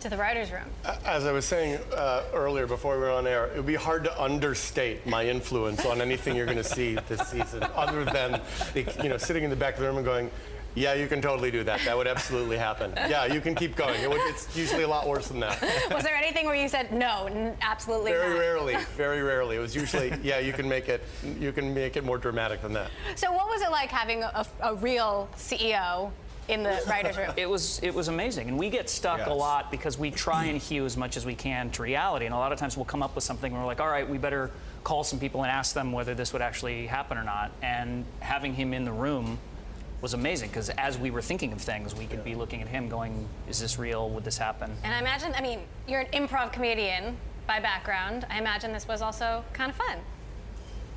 to 0.00 0.08
the 0.08 0.16
writer's 0.16 0.50
room? 0.50 0.64
As 1.04 1.24
I 1.24 1.30
was 1.30 1.44
saying 1.44 1.78
uh, 1.96 2.24
earlier 2.34 2.66
before 2.66 2.96
we 2.96 3.02
were 3.02 3.12
on 3.12 3.28
air, 3.28 3.46
it 3.46 3.56
would 3.56 3.64
be 3.64 3.76
hard 3.76 4.02
to 4.04 4.20
understate 4.20 5.06
my 5.06 5.24
influence 5.24 5.86
on 5.86 6.00
anything 6.00 6.34
you're 6.34 6.46
going 6.46 6.58
to 6.58 6.64
see 6.64 6.98
this 7.06 7.28
season, 7.28 7.62
other 7.76 8.04
than 8.04 8.40
the, 8.72 8.92
you 9.04 9.08
know 9.08 9.18
sitting 9.18 9.44
in 9.44 9.50
the 9.50 9.56
back 9.56 9.74
of 9.74 9.80
the 9.80 9.86
room 9.86 9.98
and 9.98 10.04
going, 10.04 10.32
"Yeah, 10.74 10.94
you 10.94 11.06
can 11.06 11.20
totally 11.22 11.50
do 11.50 11.62
that. 11.64 11.80
That 11.84 11.96
would 11.96 12.06
absolutely 12.06 12.56
happen. 12.56 12.92
Yeah, 12.96 13.26
you 13.26 13.40
can 13.40 13.54
keep 13.54 13.76
going. 13.76 14.00
It 14.02 14.08
would, 14.10 14.20
it's 14.22 14.56
usually 14.56 14.82
a 14.82 14.88
lot 14.88 15.06
worse 15.08 15.28
than 15.28 15.40
that. 15.40 15.60
Was 15.92 16.02
there 16.04 16.16
anything 16.16 16.46
where 16.46 16.54
you 16.54 16.68
said, 16.68 16.92
no, 16.92 17.26
n- 17.26 17.56
absolutely 17.62 18.12
Very 18.12 18.30
not? 18.30 18.38
rarely, 18.38 18.76
very 18.96 19.22
rarely. 19.22 19.56
It 19.56 19.60
was 19.60 19.74
usually, 19.74 20.12
yeah, 20.22 20.38
you 20.38 20.52
can 20.52 20.68
make 20.68 20.88
it, 20.88 21.02
you 21.38 21.52
can 21.52 21.72
make 21.74 21.96
it 21.96 22.04
more 22.04 22.18
dramatic 22.18 22.62
than 22.62 22.72
that. 22.72 22.90
So, 23.16 23.32
what 23.32 23.46
was 23.48 23.62
it 23.62 23.70
like 23.70 23.90
having 23.90 24.22
a, 24.22 24.46
a 24.60 24.74
real 24.74 25.28
CEO 25.36 26.10
in 26.48 26.62
the 26.62 26.82
writer's 26.88 27.16
room? 27.16 27.30
It 27.36 27.48
was 27.48 27.78
it 27.82 27.94
was 27.94 28.08
amazing, 28.08 28.48
and 28.48 28.58
we 28.58 28.68
get 28.68 28.90
stuck 28.90 29.18
Yes. 29.18 29.28
a 29.28 29.32
lot 29.32 29.70
because 29.70 29.96
we 29.98 30.10
try 30.10 30.44
and 30.46 30.60
hew 30.60 30.84
as 30.84 30.96
much 30.96 31.16
as 31.16 31.24
we 31.24 31.34
can 31.34 31.70
to 31.70 31.82
reality, 31.82 32.26
and 32.26 32.34
a 32.34 32.38
lot 32.38 32.52
of 32.52 32.58
times 32.58 32.76
we'll 32.76 32.84
come 32.84 33.02
up 33.02 33.14
with 33.14 33.24
something 33.24 33.52
and 33.52 33.60
we're 33.60 33.66
like, 33.66 33.80
all 33.80 33.88
right, 33.88 34.08
we 34.08 34.18
better 34.18 34.50
call 34.82 35.04
some 35.04 35.18
people 35.18 35.42
and 35.42 35.50
ask 35.50 35.74
them 35.74 35.92
whether 35.92 36.14
this 36.14 36.32
would 36.34 36.42
actually 36.42 36.86
happen 36.86 37.16
or 37.16 37.24
not. 37.24 37.50
And 37.62 38.04
having 38.20 38.52
him 38.54 38.74
in 38.74 38.84
the 38.84 38.92
room 38.92 39.38
was 40.04 40.12
amazing 40.12 40.50
because 40.50 40.68
as 40.68 40.98
we 40.98 41.10
were 41.10 41.22
thinking 41.22 41.50
of 41.50 41.62
things, 41.62 41.94
we 41.94 42.04
could 42.04 42.22
be 42.22 42.34
looking 42.34 42.60
at 42.60 42.68
him 42.68 42.90
going, 42.90 43.26
is 43.48 43.58
this 43.58 43.78
real? 43.78 44.10
Would 44.10 44.22
this 44.22 44.36
happen? 44.36 44.70
And 44.84 44.94
I 44.94 44.98
imagine, 44.98 45.32
I 45.34 45.40
mean, 45.40 45.60
you're 45.88 46.00
an 46.00 46.08
improv 46.08 46.52
comedian 46.52 47.16
by 47.46 47.58
background. 47.58 48.26
I 48.28 48.38
imagine 48.38 48.70
this 48.70 48.86
was 48.86 49.00
also 49.00 49.42
kind 49.54 49.70
of 49.70 49.76
fun. 49.76 49.96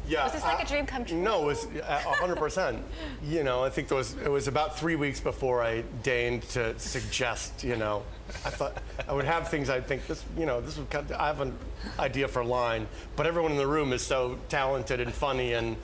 Yeah. 0.10 0.26
Was 0.26 0.34
this 0.34 0.44
like 0.44 0.62
a 0.62 0.68
dream 0.68 0.86
come 0.86 1.06
true? 1.06 1.18
No, 1.18 1.44
it 1.44 1.46
was 1.46 1.66
uh, 1.66 1.80
a 1.86 2.16
hundred 2.16 2.38
percent. 2.38 2.84
You 3.24 3.44
know, 3.44 3.64
I 3.64 3.70
think 3.70 3.92
it 3.92 3.94
was 3.94 4.16
it 4.24 4.30
was 4.30 4.48
about 4.48 4.80
three 4.80 4.96
weeks 4.96 5.20
before 5.20 5.62
I 5.62 5.84
deigned 6.04 6.44
to 6.50 6.78
suggest. 6.80 7.64
You 7.64 7.76
know, 7.76 8.04
I 8.46 8.50
thought 8.50 8.82
I 9.08 9.14
would 9.14 9.26
have 9.26 9.50
things 9.50 9.70
I 9.70 9.82
think 9.82 10.08
this. 10.08 10.24
You 10.38 10.46
know, 10.46 10.62
this 10.62 10.78
would. 10.78 10.90
Kind 10.90 11.12
of, 11.12 11.18
I 11.18 11.28
have 11.28 11.42
an 11.42 11.58
idea 12.00 12.30
for 12.30 12.40
a 12.40 12.46
line, 12.46 12.88
but 13.18 13.26
everyone 13.28 13.52
in 13.52 13.58
the 13.58 13.68
room 13.68 13.92
is 13.92 14.02
so 14.02 14.38
talented 14.48 15.02
and 15.02 15.14
funny 15.14 15.54
and 15.54 15.76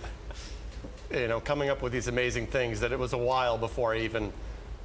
you 1.13 1.28
know 1.28 1.39
coming 1.39 1.69
up 1.69 1.82
with 1.82 1.93
these 1.93 2.08
amazing 2.08 2.47
things 2.47 2.80
that 2.80 2.91
it 2.91 2.99
was 2.99 3.13
a 3.13 3.17
while 3.17 3.58
before 3.58 3.93
I 3.93 3.99
even, 3.99 4.32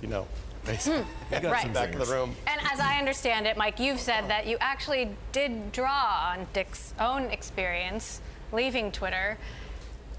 you 0.02 0.08
know. 0.08 0.26
Basically, 0.64 1.02
got 1.30 1.44
Right. 1.44 1.62
some 1.62 1.72
back 1.72 1.92
in 1.92 1.98
the 1.98 2.04
room. 2.04 2.36
And 2.46 2.60
as 2.70 2.78
I 2.80 2.98
understand 2.98 3.46
it, 3.46 3.56
Mike, 3.56 3.78
you've 3.80 4.00
said 4.00 4.28
that 4.28 4.46
you 4.46 4.58
actually 4.60 5.08
did 5.32 5.72
draw 5.72 6.30
on 6.32 6.46
Dick's 6.52 6.92
own 7.00 7.24
experience 7.30 8.20
leaving 8.52 8.92
Twitter. 8.92 9.38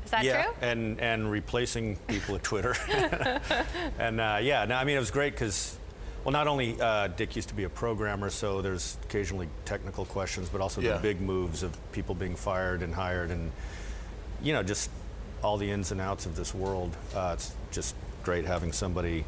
Is 0.05 0.11
that 0.11 0.23
yeah, 0.23 0.43
true? 0.43 0.53
and 0.61 0.99
and 0.99 1.29
replacing 1.29 1.97
people 2.07 2.33
at 2.35 2.41
Twitter, 2.43 2.75
and 3.99 4.19
uh, 4.19 4.39
yeah, 4.41 4.65
no, 4.65 4.75
I 4.75 4.85
mean 4.85 4.95
it 4.95 4.99
was 4.99 5.11
great 5.11 5.33
because, 5.33 5.77
well, 6.23 6.31
not 6.31 6.47
only 6.47 6.79
uh, 6.81 7.09
Dick 7.09 7.35
used 7.35 7.49
to 7.49 7.55
be 7.55 7.65
a 7.65 7.69
programmer, 7.69 8.31
so 8.31 8.61
there's 8.61 8.97
occasionally 9.03 9.49
technical 9.65 10.05
questions, 10.05 10.49
but 10.49 10.61
also 10.61 10.81
Yeah. 10.81 10.93
the 10.93 10.99
big 10.99 11.21
moves 11.21 11.61
of 11.61 11.77
people 11.91 12.15
being 12.15 12.35
fired 12.35 12.81
and 12.81 12.95
hired, 12.95 13.29
and 13.29 13.51
you 14.41 14.53
know 14.53 14.63
just 14.63 14.89
all 15.43 15.57
the 15.57 15.69
ins 15.71 15.91
and 15.91 16.01
outs 16.01 16.25
of 16.25 16.35
this 16.35 16.53
world. 16.53 16.95
Uh, 17.15 17.31
it's 17.33 17.53
just 17.71 17.95
great 18.23 18.45
having 18.45 18.71
somebody 18.71 19.25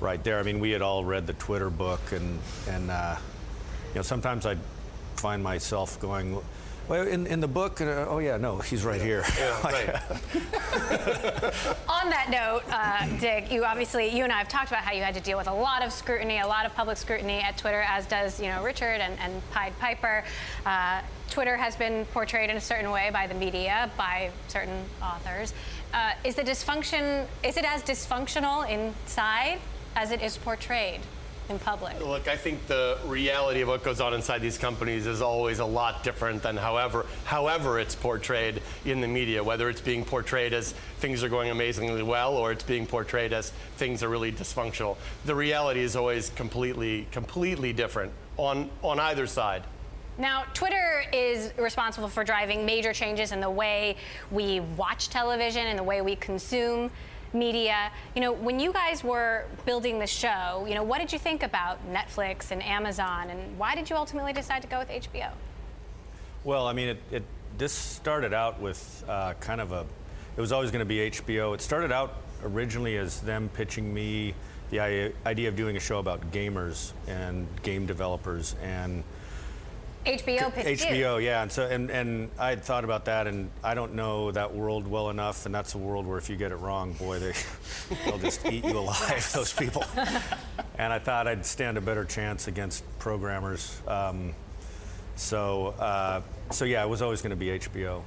right 0.00 0.22
there. 0.24 0.38
I 0.38 0.42
mean, 0.42 0.60
we 0.60 0.70
had 0.70 0.82
all 0.82 1.04
read 1.04 1.26
the 1.26 1.34
Twitter 1.34 1.70
book, 1.70 2.00
and 2.12 2.38
and 2.68 2.90
uh, 2.90 3.16
you 3.90 3.96
know 3.96 4.02
sometimes 4.02 4.46
I'd 4.46 4.58
find 5.16 5.42
myself 5.42 6.00
going. 6.00 6.38
Well, 6.90 7.06
in, 7.06 7.28
in 7.28 7.38
the 7.38 7.46
book, 7.46 7.80
uh, 7.80 8.06
oh 8.08 8.18
yeah, 8.18 8.36
no, 8.36 8.58
he's 8.58 8.84
right 8.84 9.00
here. 9.00 9.22
Yeah, 9.38 9.62
right. 9.62 9.94
On 11.88 12.10
that 12.10 12.26
note, 12.32 12.62
uh, 12.68 13.06
Dick, 13.20 13.52
you 13.52 13.64
obviously, 13.64 14.08
you 14.08 14.24
and 14.24 14.32
I 14.32 14.38
have 14.38 14.48
talked 14.48 14.72
about 14.72 14.82
how 14.82 14.90
you 14.90 15.00
had 15.00 15.14
to 15.14 15.20
deal 15.20 15.38
with 15.38 15.46
a 15.46 15.54
lot 15.54 15.84
of 15.84 15.92
scrutiny, 15.92 16.40
a 16.40 16.46
lot 16.48 16.66
of 16.66 16.74
public 16.74 16.96
scrutiny 16.96 17.38
at 17.42 17.56
Twitter, 17.56 17.82
as 17.82 18.06
does, 18.06 18.40
you 18.40 18.48
know, 18.48 18.64
Richard 18.64 19.00
and, 19.00 19.16
and 19.20 19.40
Pied 19.52 19.78
Piper. 19.78 20.24
Uh, 20.66 21.02
Twitter 21.30 21.56
has 21.56 21.76
been 21.76 22.06
portrayed 22.06 22.50
in 22.50 22.56
a 22.56 22.60
certain 22.60 22.90
way 22.90 23.08
by 23.12 23.28
the 23.28 23.34
media, 23.34 23.88
by 23.96 24.32
certain 24.48 24.84
authors. 25.00 25.54
Uh, 25.94 26.10
is 26.24 26.34
the 26.34 26.42
dysfunction, 26.42 27.24
is 27.44 27.56
it 27.56 27.64
as 27.64 27.84
dysfunctional 27.84 28.68
inside 28.68 29.60
as 29.94 30.10
it 30.10 30.22
is 30.22 30.36
portrayed 30.36 31.02
in 31.50 31.58
public? 31.58 32.00
Look, 32.00 32.28
I 32.28 32.36
think 32.36 32.66
the 32.66 32.96
reality 33.04 33.60
of 33.60 33.68
what 33.68 33.82
goes 33.84 34.00
on 34.00 34.14
inside 34.14 34.40
these 34.40 34.56
companies 34.56 35.06
is 35.06 35.20
always 35.20 35.58
a 35.58 35.64
lot 35.64 36.02
different 36.02 36.42
than 36.42 36.56
however 36.56 37.06
however 37.24 37.78
it's 37.78 37.94
portrayed 37.94 38.62
in 38.84 39.00
the 39.00 39.08
media, 39.08 39.42
whether 39.42 39.68
it's 39.68 39.80
being 39.80 40.04
portrayed 40.04 40.54
as 40.54 40.72
things 41.00 41.22
are 41.22 41.28
going 41.28 41.50
amazingly 41.50 42.02
well 42.02 42.36
or 42.36 42.52
it's 42.52 42.64
being 42.64 42.86
portrayed 42.86 43.32
as 43.32 43.50
things 43.76 44.02
are 44.02 44.08
really 44.08 44.32
dysfunctional. 44.32 44.96
The 45.26 45.34
reality 45.34 45.80
is 45.80 45.96
always 45.96 46.30
completely 46.30 47.06
completely 47.10 47.72
different 47.72 48.12
on 48.36 48.70
on 48.82 48.98
either 48.98 49.26
side. 49.26 49.64
Now, 50.18 50.44
Twitter 50.52 51.04
is 51.14 51.52
responsible 51.56 52.08
for 52.08 52.24
driving 52.24 52.66
major 52.66 52.92
changes 52.92 53.32
in 53.32 53.40
the 53.40 53.48
way 53.48 53.96
we 54.30 54.60
watch 54.60 55.08
television 55.08 55.66
and 55.66 55.78
the 55.78 55.82
way 55.82 56.02
we 56.02 56.16
consume 56.16 56.90
media. 57.32 57.90
You 58.14 58.20
know, 58.20 58.32
when 58.32 58.60
you 58.60 58.72
guys 58.72 59.04
were 59.04 59.44
building 59.64 59.98
the 59.98 60.06
show, 60.06 60.64
you 60.68 60.74
know, 60.74 60.82
what 60.82 60.98
did 60.98 61.12
you 61.12 61.18
think 61.18 61.42
about 61.42 61.78
Netflix 61.92 62.50
and 62.50 62.62
Amazon, 62.62 63.30
and 63.30 63.58
why 63.58 63.74
did 63.74 63.88
you 63.88 63.96
ultimately 63.96 64.32
decide 64.32 64.62
to 64.62 64.68
go 64.68 64.78
with 64.78 64.88
HBO? 64.88 65.30
Well, 66.44 66.66
I 66.66 66.72
mean, 66.72 66.88
it, 66.88 67.02
it 67.10 67.22
this 67.58 67.72
started 67.72 68.32
out 68.32 68.60
with 68.60 69.04
uh, 69.08 69.34
kind 69.40 69.60
of 69.60 69.72
a. 69.72 69.86
It 70.36 70.40
was 70.40 70.52
always 70.52 70.70
going 70.70 70.80
to 70.80 70.86
be 70.86 71.10
HBO. 71.10 71.54
It 71.54 71.60
started 71.60 71.92
out 71.92 72.16
originally 72.42 72.96
as 72.96 73.20
them 73.20 73.50
pitching 73.52 73.92
me 73.92 74.34
the 74.70 74.80
idea 75.26 75.48
of 75.48 75.56
doing 75.56 75.76
a 75.76 75.80
show 75.80 75.98
about 75.98 76.30
gamers 76.30 76.92
and 77.08 77.46
game 77.62 77.86
developers 77.86 78.54
and 78.62 79.02
HBO 80.06 80.52
pitched 80.54 80.90
you. 80.90 81.18
Yeah. 81.18 81.42
And 81.42 81.52
so 81.52 81.66
and 81.66 81.90
and 81.90 82.30
I 82.38 82.50
had 82.50 82.62
thought 82.62 82.84
about 82.84 83.04
that, 83.04 83.26
and 83.26 83.50
I 83.62 83.74
don't 83.74 83.94
know 83.94 84.30
that 84.32 84.54
world 84.54 84.86
well 84.86 85.10
enough, 85.10 85.46
and 85.46 85.54
that's 85.54 85.74
a 85.74 85.78
world 85.78 86.06
where 86.06 86.18
if 86.18 86.30
you 86.30 86.36
get 86.36 86.52
it 86.52 86.56
wrong, 86.56 86.94
boy, 86.94 87.18
they 87.18 87.32
they'll 88.04 88.18
just 88.18 88.44
eat 88.46 88.64
you 88.64 88.78
alive. 88.78 89.30
Those 89.34 89.52
people. 89.52 89.84
And 90.78 90.92
I 90.92 90.98
thought 90.98 91.26
I'd 91.28 91.44
stand 91.44 91.76
a 91.76 91.80
better 91.80 92.04
chance 92.04 92.48
against 92.48 92.82
programmers. 92.98 93.80
Um, 93.86 94.34
so 95.16 95.74
uh, 95.78 96.22
so 96.50 96.64
yeah, 96.64 96.82
it 96.82 96.88
was 96.88 97.02
always 97.02 97.20
going 97.20 97.30
to 97.30 97.36
be 97.36 97.46
HBO. 97.46 98.02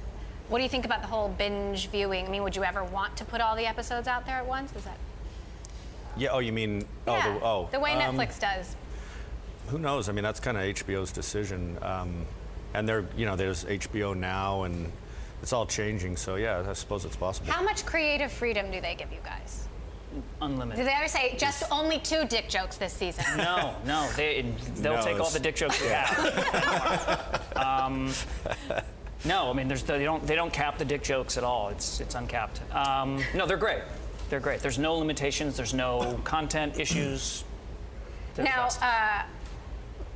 What 0.48 0.58
do 0.58 0.64
you 0.64 0.68
think 0.68 0.84
about 0.84 1.00
the 1.00 1.08
whole 1.08 1.28
binge 1.28 1.88
viewing? 1.88 2.26
I 2.26 2.28
mean, 2.28 2.42
would 2.42 2.54
you 2.54 2.64
ever 2.64 2.84
want 2.84 3.16
to 3.16 3.24
put 3.24 3.40
all 3.40 3.56
the 3.56 3.66
episodes 3.66 4.08
out 4.08 4.26
there 4.26 4.36
at 4.36 4.46
once? 4.46 4.74
Is 4.74 4.84
that 4.84 4.98
Yeah. 6.16 6.30
Oh, 6.32 6.40
you 6.40 6.52
mean 6.52 6.84
oh 7.06 7.12
the 7.12 7.44
oh 7.44 7.68
the 7.70 7.80
way 7.80 7.92
um, 7.92 8.16
Netflix 8.16 8.40
does? 8.40 8.74
Who 9.68 9.78
knows? 9.78 10.08
I 10.08 10.12
mean, 10.12 10.24
that's 10.24 10.40
kind 10.40 10.56
of 10.56 10.62
HBO's 10.64 11.12
decision. 11.12 11.78
Um, 11.82 12.26
and 12.74 12.88
they're 12.88 13.04
you 13.16 13.24
know 13.26 13.36
there's 13.36 13.64
HBO 13.64 14.16
now, 14.16 14.64
and 14.64 14.90
it's 15.42 15.52
all 15.52 15.66
changing. 15.66 16.16
So 16.16 16.36
yeah, 16.36 16.64
I 16.68 16.72
suppose 16.72 17.04
it's 17.04 17.16
possible. 17.16 17.50
How 17.52 17.62
much 17.62 17.86
creative 17.86 18.32
freedom 18.32 18.70
do 18.70 18.80
they 18.80 18.94
give 18.94 19.12
you 19.12 19.18
guys? 19.24 19.68
Unlimited. 20.40 20.78
Do 20.78 20.84
they 20.84 20.94
ever 20.94 21.08
say 21.08 21.34
just 21.36 21.64
only 21.72 21.98
two 21.98 22.24
dick 22.26 22.48
jokes 22.48 22.76
this 22.76 22.92
season? 22.92 23.24
No, 23.36 23.74
no, 23.84 24.08
they 24.16 24.44
they'll 24.76 24.96
No, 24.96 25.02
take 25.02 25.18
all 25.18 25.30
the 25.30 25.40
dick 25.40 25.56
jokes 25.56 25.80
we 25.80 25.88
have. 25.88 27.52
um, 27.56 28.12
no, 29.24 29.50
I 29.50 29.52
mean 29.54 29.66
there's 29.66 29.82
they 29.82 30.04
don't 30.04 30.24
they 30.26 30.34
don't 30.36 30.52
cap 30.52 30.78
the 30.78 30.84
dick 30.84 31.02
jokes 31.02 31.36
at 31.36 31.42
all. 31.44 31.68
It's 31.70 32.00
it's 32.00 32.14
uncapped. 32.14 32.60
Um, 32.72 33.22
no, 33.34 33.44
they're 33.46 33.56
great. 33.56 33.82
They're 34.30 34.40
great. 34.40 34.60
There's 34.60 34.78
no 34.78 34.94
limitations. 34.96 35.56
There's 35.56 35.74
no 35.74 36.20
content 36.24 36.78
issues. 36.78 37.44
They're 38.34 38.44
the 38.44 38.50
Now, 38.50 38.64
best. 38.64 38.82
uh, 38.82 39.22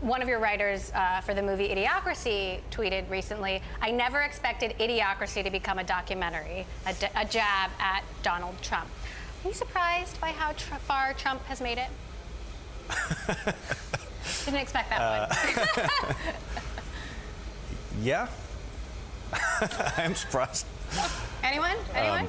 one 0.01 0.23
of 0.23 0.29
your 0.29 0.39
writers 0.39 0.93
uh, 0.95 1.21
for 1.23 1.35
the 1.35 1.43
movie 1.43 1.69
Idiocracy 1.69 2.61
tweeted 2.71 3.09
recently, 3.11 3.61
I 3.83 3.91
never 3.91 4.21
expected 4.21 4.75
Idiocracy 4.79 5.43
to 5.45 5.51
become 5.51 5.79
a 5.79 5.85
documentary, 5.85 6.67
a, 6.87 6.93
d- 6.95 7.07
a 7.17 7.25
jab 7.25 7.71
at 7.81 8.03
Donald 8.23 8.55
Trump. 8.63 8.89
Are 9.45 9.49
you 9.49 9.55
surprised 9.55 10.21
by 10.21 10.29
how 10.31 10.53
tr- 10.53 10.75
far 10.77 11.15
Trump 11.15 11.43
has 11.47 11.61
made 11.61 11.79
it? 11.79 11.89
Didn't 14.45 14.61
expect 14.61 14.91
that 14.91 15.29
one. 15.31 15.87
Yeah. 18.01 18.29
I 19.33 20.03
am 20.03 20.15
surprised. 20.15 20.67
Anyone? 21.43 21.77
Anyone? 21.93 22.21
Um, 22.21 22.29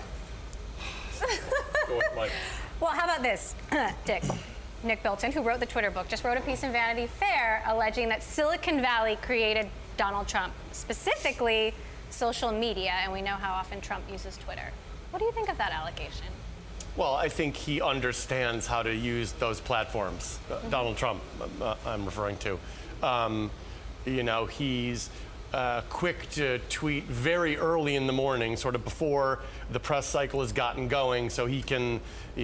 Go 1.88 1.98
with 1.98 2.06
Mike. 2.16 2.32
Well, 2.80 2.90
how 2.90 3.04
about 3.06 3.22
this, 3.22 3.54
Dick? 4.06 4.24
Nick 4.84 5.04
Bilton, 5.04 5.32
who 5.32 5.42
wrote 5.42 5.60
the 5.60 5.66
Twitter 5.66 5.92
book, 5.92 6.08
just 6.08 6.24
wrote 6.24 6.38
a 6.38 6.42
piece 6.42 6.64
in 6.64 6.72
Vanity 6.72 7.08
Fair 7.08 7.62
alleging 7.66 8.10
that 8.10 8.24
Silicon 8.24 8.82
Valley 8.82 9.18
created 9.22 9.68
Donald 9.98 10.28
Trump, 10.28 10.54
specifically 10.72 11.74
social 12.10 12.52
media, 12.52 12.94
and 13.04 13.12
we 13.12 13.22
know 13.22 13.34
how 13.34 13.54
often 13.54 13.82
Trump 13.82 14.04
uses 14.10 14.38
Twitter. 14.38 14.72
What 15.12 15.20
do 15.20 15.26
you 15.26 15.32
think 15.32 15.50
of 15.50 15.58
that 15.58 15.72
allegation? 15.72 16.28
Well, 16.96 17.14
I 17.14 17.30
think 17.30 17.56
he 17.56 17.82
understands 17.82 18.68
how 18.68 18.84
to 18.84 18.94
use 18.94 19.34
those 19.34 19.60
platforms. 19.60 20.40
Uh, 20.50 20.60
Donald 20.70 20.98
Trump, 20.98 21.22
uh, 21.62 21.76
I'm 21.86 22.06
referring 22.06 22.38
to. 22.38 22.60
Um, 23.04 23.52
you 24.06 24.24
know, 24.24 24.46
he's 24.46 25.10
uh, 25.54 25.82
quick 25.90 26.30
to 26.32 26.60
tweet 26.70 27.06
very 27.06 27.58
early 27.58 27.96
in 27.96 28.08
the 28.08 28.14
morning, 28.14 28.56
sort 28.56 28.76
of 28.76 28.84
before 28.84 29.40
the 29.72 29.80
press 29.80 30.06
cycle 30.06 30.42
has 30.42 30.52
gotten 30.52 30.88
going, 30.88 31.30
so 31.30 31.46
he 31.46 31.62
can 31.62 32.00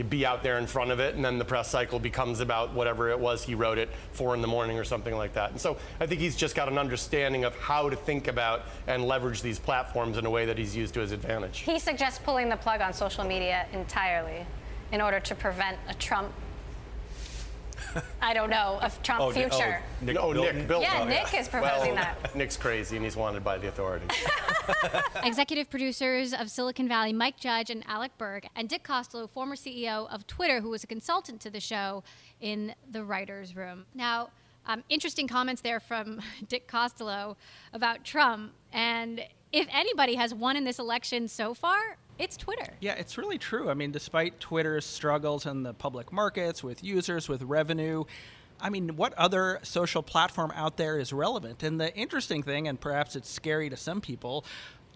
be 0.10 0.26
out 0.26 0.44
there 0.44 0.58
in 0.58 0.68
front 0.68 0.92
of 0.92 1.00
it, 1.00 1.16
and 1.16 1.24
then 1.24 1.38
the 1.38 1.46
press 1.46 1.70
cycle 1.70 2.00
becomes 2.00 2.40
about 2.40 2.74
whatever 2.74 3.10
it 3.10 3.20
was 3.20 3.44
he 3.44 3.56
wrote 3.56 3.78
it 3.78 3.90
four 4.12 4.34
in 4.34 4.42
the 4.42 4.48
morning 4.48 4.78
or 4.78 4.84
something 4.84 5.16
like 5.16 5.34
that. 5.34 5.52
And 5.52 5.62
so 5.62 5.78
I 6.00 6.06
think 6.06 6.20
he's 6.20 6.36
just 6.36 6.56
got 6.56 6.68
an 6.68 6.78
understanding 6.78 7.44
of 7.44 7.56
how 7.56 7.90
to 7.90 7.96
think 7.96 8.28
about 8.28 8.64
and 8.88 9.06
leverage 9.06 9.42
these 9.42 9.60
platforms 9.60 10.18
in 10.18 10.26
a 10.26 10.30
way 10.30 10.46
that 10.46 10.58
he's 10.58 10.76
used 10.76 10.94
to 10.96 11.00
his 11.00 11.12
advantage. 11.12 11.60
He 11.60 11.80
suggests 11.80 12.20
pulling 12.20 12.50
the 12.50 12.58
plug 12.58 12.82
on 12.82 12.94
social 12.94 13.24
media 13.24 13.68
entirely 13.72 14.46
in 14.92 15.02
order 15.02 15.20
to 15.20 15.36
prevent 15.36 15.78
a 15.88 15.94
Trump, 15.96 16.32
I 18.22 18.34
don't 18.34 18.50
know, 18.50 18.80
of 18.82 19.02
Trump 19.04 19.22
Oh, 19.22 19.30
Nick- 19.32 19.48
oh, 19.52 19.56
future. 19.58 19.82
Nick 20.02 20.18
oh, 20.20 20.34
Bilton? 20.34 20.58
Nick 20.58 20.68
Bilton. 20.68 20.90
Yeah, 20.92 21.02
Oh, 21.02 21.08
Nick 21.08 21.34
is 21.34 21.48
proposing 21.48 21.96
well, 21.96 22.04
that. 22.22 22.36
Nick's 22.36 22.58
crazy 22.58 22.96
and 22.96 23.06
he's 23.06 23.16
wanted 23.16 23.44
by 23.44 23.58
the 23.58 23.68
authorities. 23.68 24.10
Executive 25.24 25.70
producers 25.70 26.34
of 26.34 26.50
Silicon 26.50 26.88
Valley, 26.88 27.14
Mike 27.14 27.38
Judge 27.40 27.70
and 27.70 27.84
Alec 27.88 28.12
Berg, 28.18 28.48
and 28.56 28.68
Dick 28.70 28.84
Costolo, 28.84 29.30
former 29.30 29.56
CEO 29.56 30.10
of 30.14 30.26
Twitter, 30.28 30.62
who 30.62 30.70
was 30.70 30.84
a 30.84 30.88
consultant 30.88 31.42
to 31.42 31.50
the 31.50 31.60
show 31.60 32.04
in 32.42 32.76
the 32.90 33.04
writer's 33.04 33.56
room. 33.56 33.86
Now, 33.94 34.30
Um, 34.68 34.84
interesting 34.90 35.28
comments 35.28 35.62
there 35.62 35.80
from 35.80 36.22
Dick 36.50 36.68
Costolo 36.68 37.36
about 37.72 38.04
Trump. 38.04 38.52
And 38.74 39.22
if 39.52 39.68
anybody 39.72 40.16
has 40.16 40.34
won 40.34 40.56
in 40.56 40.64
this 40.64 40.80
election 40.80 41.28
so 41.28 41.54
far, 41.54 41.98
it's 42.18 42.38
Twitter. 42.38 42.74
Yeah, 42.80 42.94
it's 42.94 43.18
really 43.18 43.38
true. 43.38 43.70
I 43.70 43.74
mean, 43.74 43.92
despite 43.92 44.40
Twitter's 44.40 44.86
struggles 44.86 45.46
in 45.46 45.64
the 45.64 45.74
public 45.74 46.12
markets 46.14 46.64
with 46.64 46.84
users, 46.84 47.28
with 47.28 47.42
revenue, 47.44 48.06
I 48.60 48.70
mean, 48.70 48.96
what 48.96 49.14
other 49.14 49.60
social 49.64 50.02
platform 50.02 50.52
out 50.56 50.78
there 50.78 50.98
is 50.98 51.12
relevant? 51.12 51.64
And 51.64 51.80
the 51.80 51.94
interesting 51.96 52.42
thing, 52.42 52.68
and 52.68 52.80
perhaps 52.80 53.16
it's 53.16 53.30
scary 53.30 53.70
to 53.70 53.78
some 53.78 54.00
people, 54.02 54.46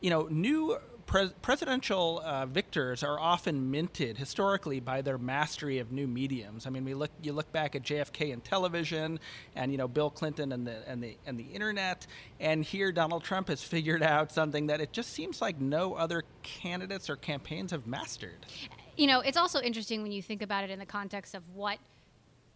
you 0.01 0.09
know, 0.09 0.27
new 0.29 0.77
pre- 1.09 1.31
presidential 1.41 2.21
uh, 2.23 2.45
victors 2.45 3.01
are 3.03 3.19
often 3.19 3.71
minted 3.71 4.17
historically 4.17 4.79
by 4.79 5.01
their 5.01 5.17
mastery 5.17 5.79
of 5.79 5.91
new 5.91 6.07
mediums. 6.07 6.67
I 6.67 6.69
mean, 6.69 6.85
we 6.85 6.93
look 6.93 7.09
you 7.21 7.33
look 7.33 7.51
back 7.51 7.75
at 7.75 7.81
JFK 7.81 8.31
and 8.31 8.43
television, 8.43 9.19
and 9.55 9.71
you 9.71 9.77
know 9.77 9.87
Bill 9.87 10.11
Clinton 10.11 10.51
and 10.51 10.67
the 10.67 10.87
and 10.87 11.03
the 11.03 11.17
and 11.25 11.37
the 11.37 11.43
internet, 11.51 12.05
and 12.39 12.63
here 12.63 12.91
Donald 12.91 13.23
Trump 13.23 13.47
has 13.47 13.61
figured 13.75 14.03
out 14.03 14.31
something 14.31 14.67
that 14.67 14.79
it 14.79 14.93
just 14.93 15.11
seems 15.11 15.41
like 15.41 15.59
no 15.59 15.95
other 15.95 16.23
candidates 16.43 17.09
or 17.09 17.15
campaigns 17.15 17.71
have 17.71 17.87
mastered. 17.87 18.45
You 18.95 19.07
know, 19.07 19.21
it's 19.21 19.37
also 19.37 19.59
interesting 19.59 20.03
when 20.03 20.11
you 20.11 20.21
think 20.21 20.43
about 20.43 20.63
it 20.63 20.69
in 20.69 20.77
the 20.77 20.85
context 20.85 21.33
of 21.33 21.43
what 21.55 21.79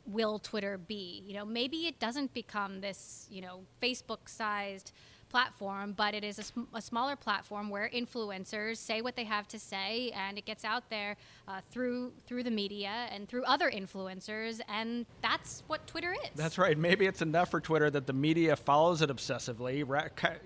will 0.06 0.38
Twitter 0.38 0.78
be. 0.78 1.24
You 1.26 1.34
know, 1.34 1.46
maybe 1.46 1.88
it 1.88 2.00
doesn't 2.00 2.36
become 2.36 2.82
this 2.82 3.28
you 3.32 3.42
know 3.42 3.62
Facebook 3.82 4.30
sized 4.30 4.92
platform, 5.34 5.94
but 5.94 6.14
it 6.14 6.24
is 6.24 6.38
a, 6.38 6.44
sm- 6.44 6.70
a, 6.76 6.82
smaller 6.82 7.16
platform 7.16 7.72
where 7.72 7.90
influencers 7.90 8.78
say 8.78 9.02
what 9.02 9.16
they 9.16 9.24
have 9.24 9.48
to 9.48 9.58
say, 9.58 10.12
and 10.12 10.38
it 10.38 10.46
gets 10.46 10.64
out 10.64 10.88
there 10.92 11.18
uh, 11.48 11.60
through 11.72 12.12
through 12.28 12.44
the 12.44 12.52
media 12.52 13.08
and 13.10 13.28
through 13.28 13.44
other 13.46 13.72
influencers, 13.72 14.62
and 14.70 15.08
that's 15.24 15.64
what 15.66 15.88
Twitter 15.88 16.14
is. 16.24 16.30
That's 16.36 16.60
right. 16.60 16.78
Maybe 16.78 17.08
it's 17.08 17.24
enough 17.24 17.50
for 17.50 17.60
Twitter 17.60 17.90
that 17.90 18.06
the 18.06 18.14
media 18.14 18.56
follows 18.56 19.02
it 19.02 19.10
obsessively, 19.10 19.80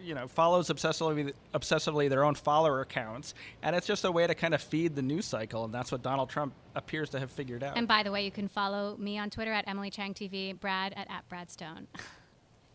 you 0.01 0.15
know, 0.15 0.25
follows 0.25 0.69
obsessively 0.69 1.33
obsessively 1.53 2.09
their 2.09 2.23
own 2.23 2.35
follower 2.35 2.79
accounts, 2.79 3.33
and 3.63 3.75
it's 3.75 3.87
just 3.87 4.05
a 4.05 4.11
way 4.11 4.25
to 4.25 4.35
kind 4.35 4.53
of 4.53 4.61
feed 4.61 4.95
the 4.95 5.01
news 5.01 5.25
cycle, 5.25 5.65
and 5.65 5.73
that's 5.73 5.91
what 5.91 6.01
Donald 6.01 6.29
Trump 6.29 6.53
appears 6.75 7.09
to 7.09 7.19
have 7.19 7.29
figured 7.29 7.61
out. 7.61 7.77
And 7.77 7.89
by 7.89 8.03
the 8.03 8.11
way, 8.13 8.23
you 8.23 8.31
can 8.31 8.47
follow 8.47 8.95
me 8.97 9.17
on 9.17 9.29
Twitter 9.29 9.51
at 9.51 9.67
Emily 9.67 9.89
Chang 9.89 10.13
TV, 10.13 10.57
Brad 10.57 10.93
at, 10.95 11.09
at 11.09 11.27
Brad 11.27 11.51
Stone. 11.51 11.87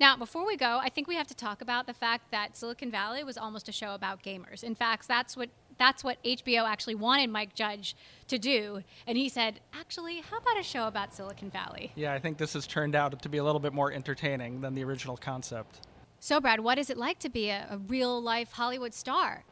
Now, 0.01 0.17
before 0.17 0.47
we 0.47 0.57
go, 0.57 0.79
I 0.79 0.89
think 0.89 1.07
we 1.07 1.15
have 1.17 1.27
to 1.29 1.35
talk 1.35 1.61
about 1.61 1.87
the 1.87 1.95
fact 1.95 2.31
that 2.31 2.57
Silicon 2.57 2.91
Valley 2.91 3.23
was 3.25 3.37
almost 3.39 3.69
a 3.69 3.73
show 3.73 3.95
about 3.95 4.23
gamers. 4.23 4.65
In 4.65 4.75
fact, 4.75 5.07
that's 5.07 5.37
what 5.37 5.51
that's 5.79 6.05
what 6.05 6.23
HBO 6.23 6.69
actually 6.69 6.95
wanted 6.95 7.31
Mike 7.31 7.55
Judge 7.55 7.97
to 8.29 8.39
do, 8.39 8.83
and 9.07 9.17
he 9.17 9.29
said, 9.29 9.61
"Actually, 9.73 10.21
how 10.21 10.39
about 10.39 10.59
a 10.59 10.63
show 10.63 10.87
about 10.87 11.15
Silicon 11.15 11.51
Valley?" 11.51 11.93
Yeah, 11.95 12.13
I 12.13 12.19
think 12.19 12.39
this 12.39 12.53
has 12.53 12.67
turned 12.67 12.95
out 12.95 13.21
to 13.21 13.29
be 13.29 13.39
a 13.39 13.45
little 13.45 13.61
bit 13.61 13.73
more 13.73 13.93
entertaining 13.93 14.61
than 14.61 14.75
the 14.75 14.85
original 14.85 15.17
concept. 15.17 15.81
So, 16.21 16.41
Brad, 16.41 16.61
what 16.61 16.79
is 16.79 16.89
it 16.89 16.97
like 16.97 17.19
to 17.21 17.29
be 17.29 17.49
a, 17.51 17.67
a 17.71 17.79
real 17.79 18.21
life 18.21 18.53
Hollywood 18.53 18.95
star? 18.95 19.45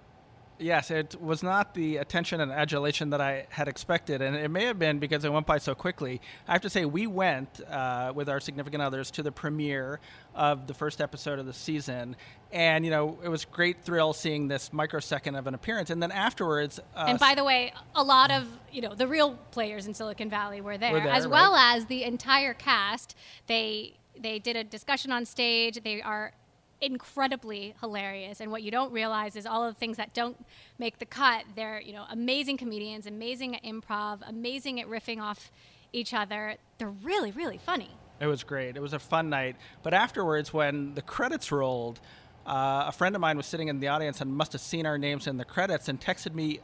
Yes, 0.61 0.91
it 0.91 1.21
was 1.21 1.43
not 1.43 1.75
the 1.75 1.97
attention 1.97 2.41
and 2.41 2.53
adulation 2.53 3.11
that 3.11 3.21
I 3.21 3.47
had 3.49 3.67
expected, 3.67 4.21
and 4.21 4.37
it 4.37 4.51
may 4.51 4.67
have 4.67 4.79
been 4.79 4.99
because 4.99 5.25
it 5.25 5.33
went 5.33 5.47
by 5.47 5.59
so 5.59 5.75
quickly. 5.75 6.21
I 6.47 6.53
have 6.53 6.61
to 6.63 6.71
say, 6.71 6.85
we 6.85 7.07
went 7.07 7.61
uh, 7.69 8.13
with 8.15 8.29
our 8.29 8.41
significant 8.41 8.83
others 8.83 9.11
to 9.13 9.23
the 9.23 9.33
premiere 9.33 10.01
of 10.35 10.67
the 10.67 10.75
first 10.75 11.01
episode 11.01 11.39
of 11.39 11.47
the 11.47 11.53
season, 11.53 12.15
and 12.53 12.85
you 12.85 12.91
know 12.91 13.19
it 13.25 13.29
was 13.29 13.45
great 13.45 13.83
thrill 13.83 14.13
seeing 14.13 14.49
this 14.49 14.73
microsecond 14.73 15.37
of 15.37 15.47
an 15.47 15.55
appearance, 15.55 15.91
and 15.91 16.03
then 16.03 16.13
afterwards. 16.13 16.79
Uh, 16.95 17.07
and 17.09 17.19
by 17.19 17.35
the 17.35 17.45
way, 17.45 17.73
a 17.95 18.03
lot 18.03 18.31
of 18.31 18.47
you 18.71 18.83
know 18.83 18.95
the 18.95 19.09
real 19.09 19.35
players 19.51 19.87
in 19.87 19.95
Silicon 19.95 20.29
Valley 20.29 20.61
were 20.61 20.77
there, 20.77 20.93
were 20.93 21.01
there 21.01 21.09
as 21.09 21.25
right? 21.25 21.33
well 21.33 21.55
as 21.55 21.87
the 21.87 22.05
entire 22.05 22.55
cast. 22.55 23.17
They 23.47 23.95
they 24.19 24.39
did 24.39 24.57
a 24.57 24.65
discussion 24.65 25.11
on 25.11 25.25
stage. 25.25 25.83
They 25.83 26.03
are 26.03 26.33
incredibly 26.81 27.75
hilarious. 27.81 28.41
And 28.41 28.51
what 28.51 28.63
you 28.63 28.71
don't 28.71 28.93
realize 28.93 29.37
is 29.37 29.47
all 29.47 29.65
of 29.65 29.75
the 29.75 29.79
things 29.79 29.97
that 29.97 30.15
don't 30.15 30.45
make 30.79 30.99
the 30.99 31.07
cut. 31.07 31.45
They're, 31.55 31.81
you 31.81 31.93
know, 31.93 32.05
amazing 32.11 32.57
comedians, 32.57 33.07
amazing 33.07 33.57
at 33.57 33.63
improv, 33.65 34.21
amazing 34.27 34.81
at 34.81 34.89
riffing 34.89 35.21
off 35.21 35.51
each 35.93 36.15
other. 36.15 36.57
They're 36.79 36.89
really, 36.89 37.31
really 37.33 37.59
funny. 37.59 37.91
It 38.21 38.27
was 38.27 38.45
great. 38.45 38.77
It 38.77 38.83
was 38.83 38.93
a 38.93 38.99
fun 38.99 39.31
night. 39.31 39.57
But 39.83 39.95
afterwards, 39.95 40.53
when 40.53 40.95
the 40.95 41.03
credits 41.03 41.51
rolled, 41.51 42.01
uh, 42.47 42.85
a 42.87 42.93
friend 42.93 43.15
of 43.15 43.21
mine 43.21 43.37
was 43.37 43.47
sitting 43.47 43.69
in 43.69 43.81
the 43.81 43.89
audience 43.89 44.21
and 44.21 44.35
must 44.35 44.53
have 44.53 44.61
seen 44.61 44.87
our 44.87 44.99
names 44.99 45.27
in 45.27 45.37
the 45.37 45.45
credits 45.45 45.89
and 45.89 46.01
texted 46.01 46.35
me, 46.35 46.61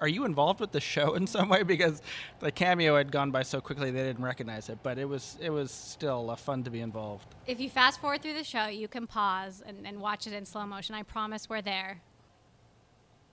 are 0.00 0.08
you 0.08 0.24
involved 0.24 0.60
with 0.60 0.72
the 0.72 0.80
show 0.80 1.14
in 1.14 1.26
some 1.26 1.48
way? 1.48 1.62
Because 1.70 2.02
the 2.40 2.50
cameo 2.50 2.96
had 2.96 3.12
gone 3.12 3.30
by 3.30 3.42
so 3.42 3.60
quickly 3.60 3.90
they 3.90 4.02
didn't 4.02 4.24
recognize 4.24 4.68
it. 4.68 4.78
But 4.82 4.98
it 4.98 5.04
was 5.04 5.38
it 5.40 5.50
was 5.50 5.70
still 5.70 6.30
uh, 6.30 6.36
fun 6.36 6.64
to 6.64 6.70
be 6.70 6.80
involved. 6.80 7.26
If 7.46 7.60
you 7.60 7.70
fast 7.70 8.00
forward 8.00 8.22
through 8.22 8.34
the 8.34 8.44
show, 8.44 8.66
you 8.66 8.88
can 8.88 9.06
pause 9.06 9.62
and, 9.64 9.86
and 9.86 10.00
watch 10.00 10.26
it 10.26 10.32
in 10.32 10.44
slow 10.44 10.66
motion. 10.66 10.94
I 10.94 11.04
promise 11.04 11.48
we're 11.48 11.62
there. 11.62 12.00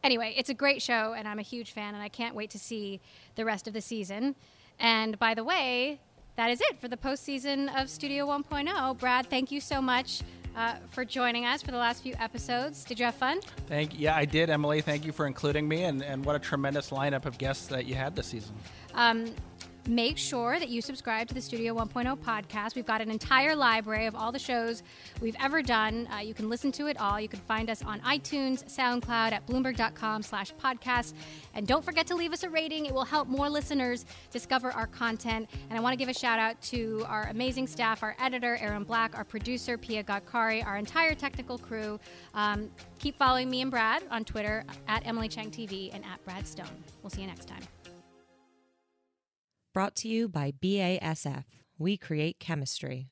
Anyway, 0.04 0.34
it's 0.38 0.50
a 0.50 0.54
great 0.54 0.82
show, 0.82 1.14
and 1.18 1.28
I'm 1.28 1.40
a 1.40 1.44
huge 1.44 1.72
fan, 1.72 1.96
and 1.96 2.04
I 2.04 2.10
can't 2.10 2.36
wait 2.36 2.52
to 2.52 2.60
see 2.60 3.02
the 3.36 3.44
rest 3.44 3.68
of 3.68 3.74
the 3.74 3.82
season. 3.82 4.36
And 4.80 5.18
by 5.18 5.34
the 5.34 5.44
way, 5.44 6.00
that 6.36 6.52
is 6.52 6.62
it 6.62 6.80
for 6.80 6.88
the 6.88 6.98
postseason 6.98 7.76
of 7.82 7.90
Studio 7.90 8.28
1.0. 8.28 9.00
Brad, 9.00 9.26
thank 9.26 9.52
you 9.52 9.60
so 9.60 9.82
much 9.82 10.22
uh, 10.58 10.74
for 10.90 11.06
joining 11.06 11.46
us 11.46 11.62
for 11.62 11.72
the 11.72 11.78
last 11.78 12.02
few 12.02 12.16
episodes. 12.20 12.84
Did 12.84 13.00
you 13.00 13.06
have 13.06 13.16
fun? 13.16 13.40
Thank 13.68 13.98
yeah, 13.98 14.16
I 14.16 14.26
did, 14.26 14.50
Emily. 14.50 14.82
Thank 14.82 15.06
you 15.06 15.12
for 15.12 15.28
including 15.28 15.68
me, 15.68 15.84
and, 15.84 16.04
and 16.04 16.26
what 16.26 16.36
a 16.36 16.40
tremendous 16.40 16.90
lineup 16.90 17.26
of 17.26 17.38
guests 17.38 17.68
that 17.68 17.86
you 17.86 17.96
had 17.96 18.16
this 18.16 18.28
season. 18.28 18.56
Um, 18.96 19.32
make 19.88 20.18
sure 20.18 20.60
that 20.60 20.70
you 20.70 20.82
subscribe 20.82 21.28
to 21.28 21.34
the 21.34 21.42
Studio 21.42 21.74
1.0 21.74 22.18
podcast. 22.20 22.76
We've 22.76 22.86
got 22.86 23.02
an 23.02 23.10
entire 23.10 23.56
library 23.56 24.06
of 24.06 24.16
all 24.16 24.32
the 24.32 24.40
shows 24.40 24.84
we've 25.22 25.36
ever 25.40 25.62
done. 25.62 26.08
Uh, 26.14 26.20
you 26.20 26.34
can 26.34 26.50
listen 26.50 26.72
to 26.74 26.88
it 26.88 27.00
all. 27.00 27.20
You 27.20 27.30
can 27.30 27.40
find 27.40 27.70
us 27.70 27.84
on 27.84 28.00
iTunes, 28.02 28.66
SoundCloud, 28.66 29.32
at 29.32 29.46
bloomberg.com 29.48 30.24
slash 30.24 30.54
podcast. 30.56 31.14
And 31.54 31.66
don't 31.66 31.84
forget 31.84 32.06
to 32.08 32.16
leave 32.16 32.34
us 32.34 32.44
a 32.44 32.50
rating. 32.50 32.86
It 32.86 32.94
will 32.94 33.06
help 33.06 33.28
more 33.28 33.50
listeners 33.50 34.06
discover 34.32 34.72
our 34.72 34.88
content. 34.88 35.50
And 35.70 35.78
I 35.78 35.82
want 35.82 35.94
to 35.94 35.98
give 35.98 36.10
a 36.10 36.14
shout 36.14 36.40
out 36.40 36.62
to 36.64 37.06
our 37.08 37.28
amazing 37.30 37.68
staff, 37.68 38.04
our 38.04 38.16
editor, 38.20 38.58
Aaron 38.62 38.84
Black, 38.84 39.18
our 39.18 39.24
producer, 39.24 39.78
Pia 39.78 40.04
Gadkari, 40.04 40.66
our 40.66 40.78
entire 40.78 41.16
technical 41.16 41.58
crew. 41.58 42.00
Um, 42.34 42.70
keep 43.00 43.18
following 43.18 43.50
me 43.50 43.62
and 43.62 43.72
Brad 43.72 44.04
on 44.12 44.26
Twitter 44.26 44.64
at 44.88 45.06
Emily 45.08 45.30
Chang 45.30 45.50
TV 45.50 45.94
and 45.94 46.04
at 46.06 46.24
Brad 46.26 46.48
Stone. 46.48 46.68
We'll 47.02 47.10
see 47.10 47.22
you 47.22 47.28
next 47.28 47.48
time. 47.48 47.62
Brought 49.78 49.96
to 49.98 50.08
you 50.08 50.28
by 50.28 50.54
BASF. 50.54 51.44
We 51.78 51.98
create 51.98 52.40
chemistry. 52.40 53.12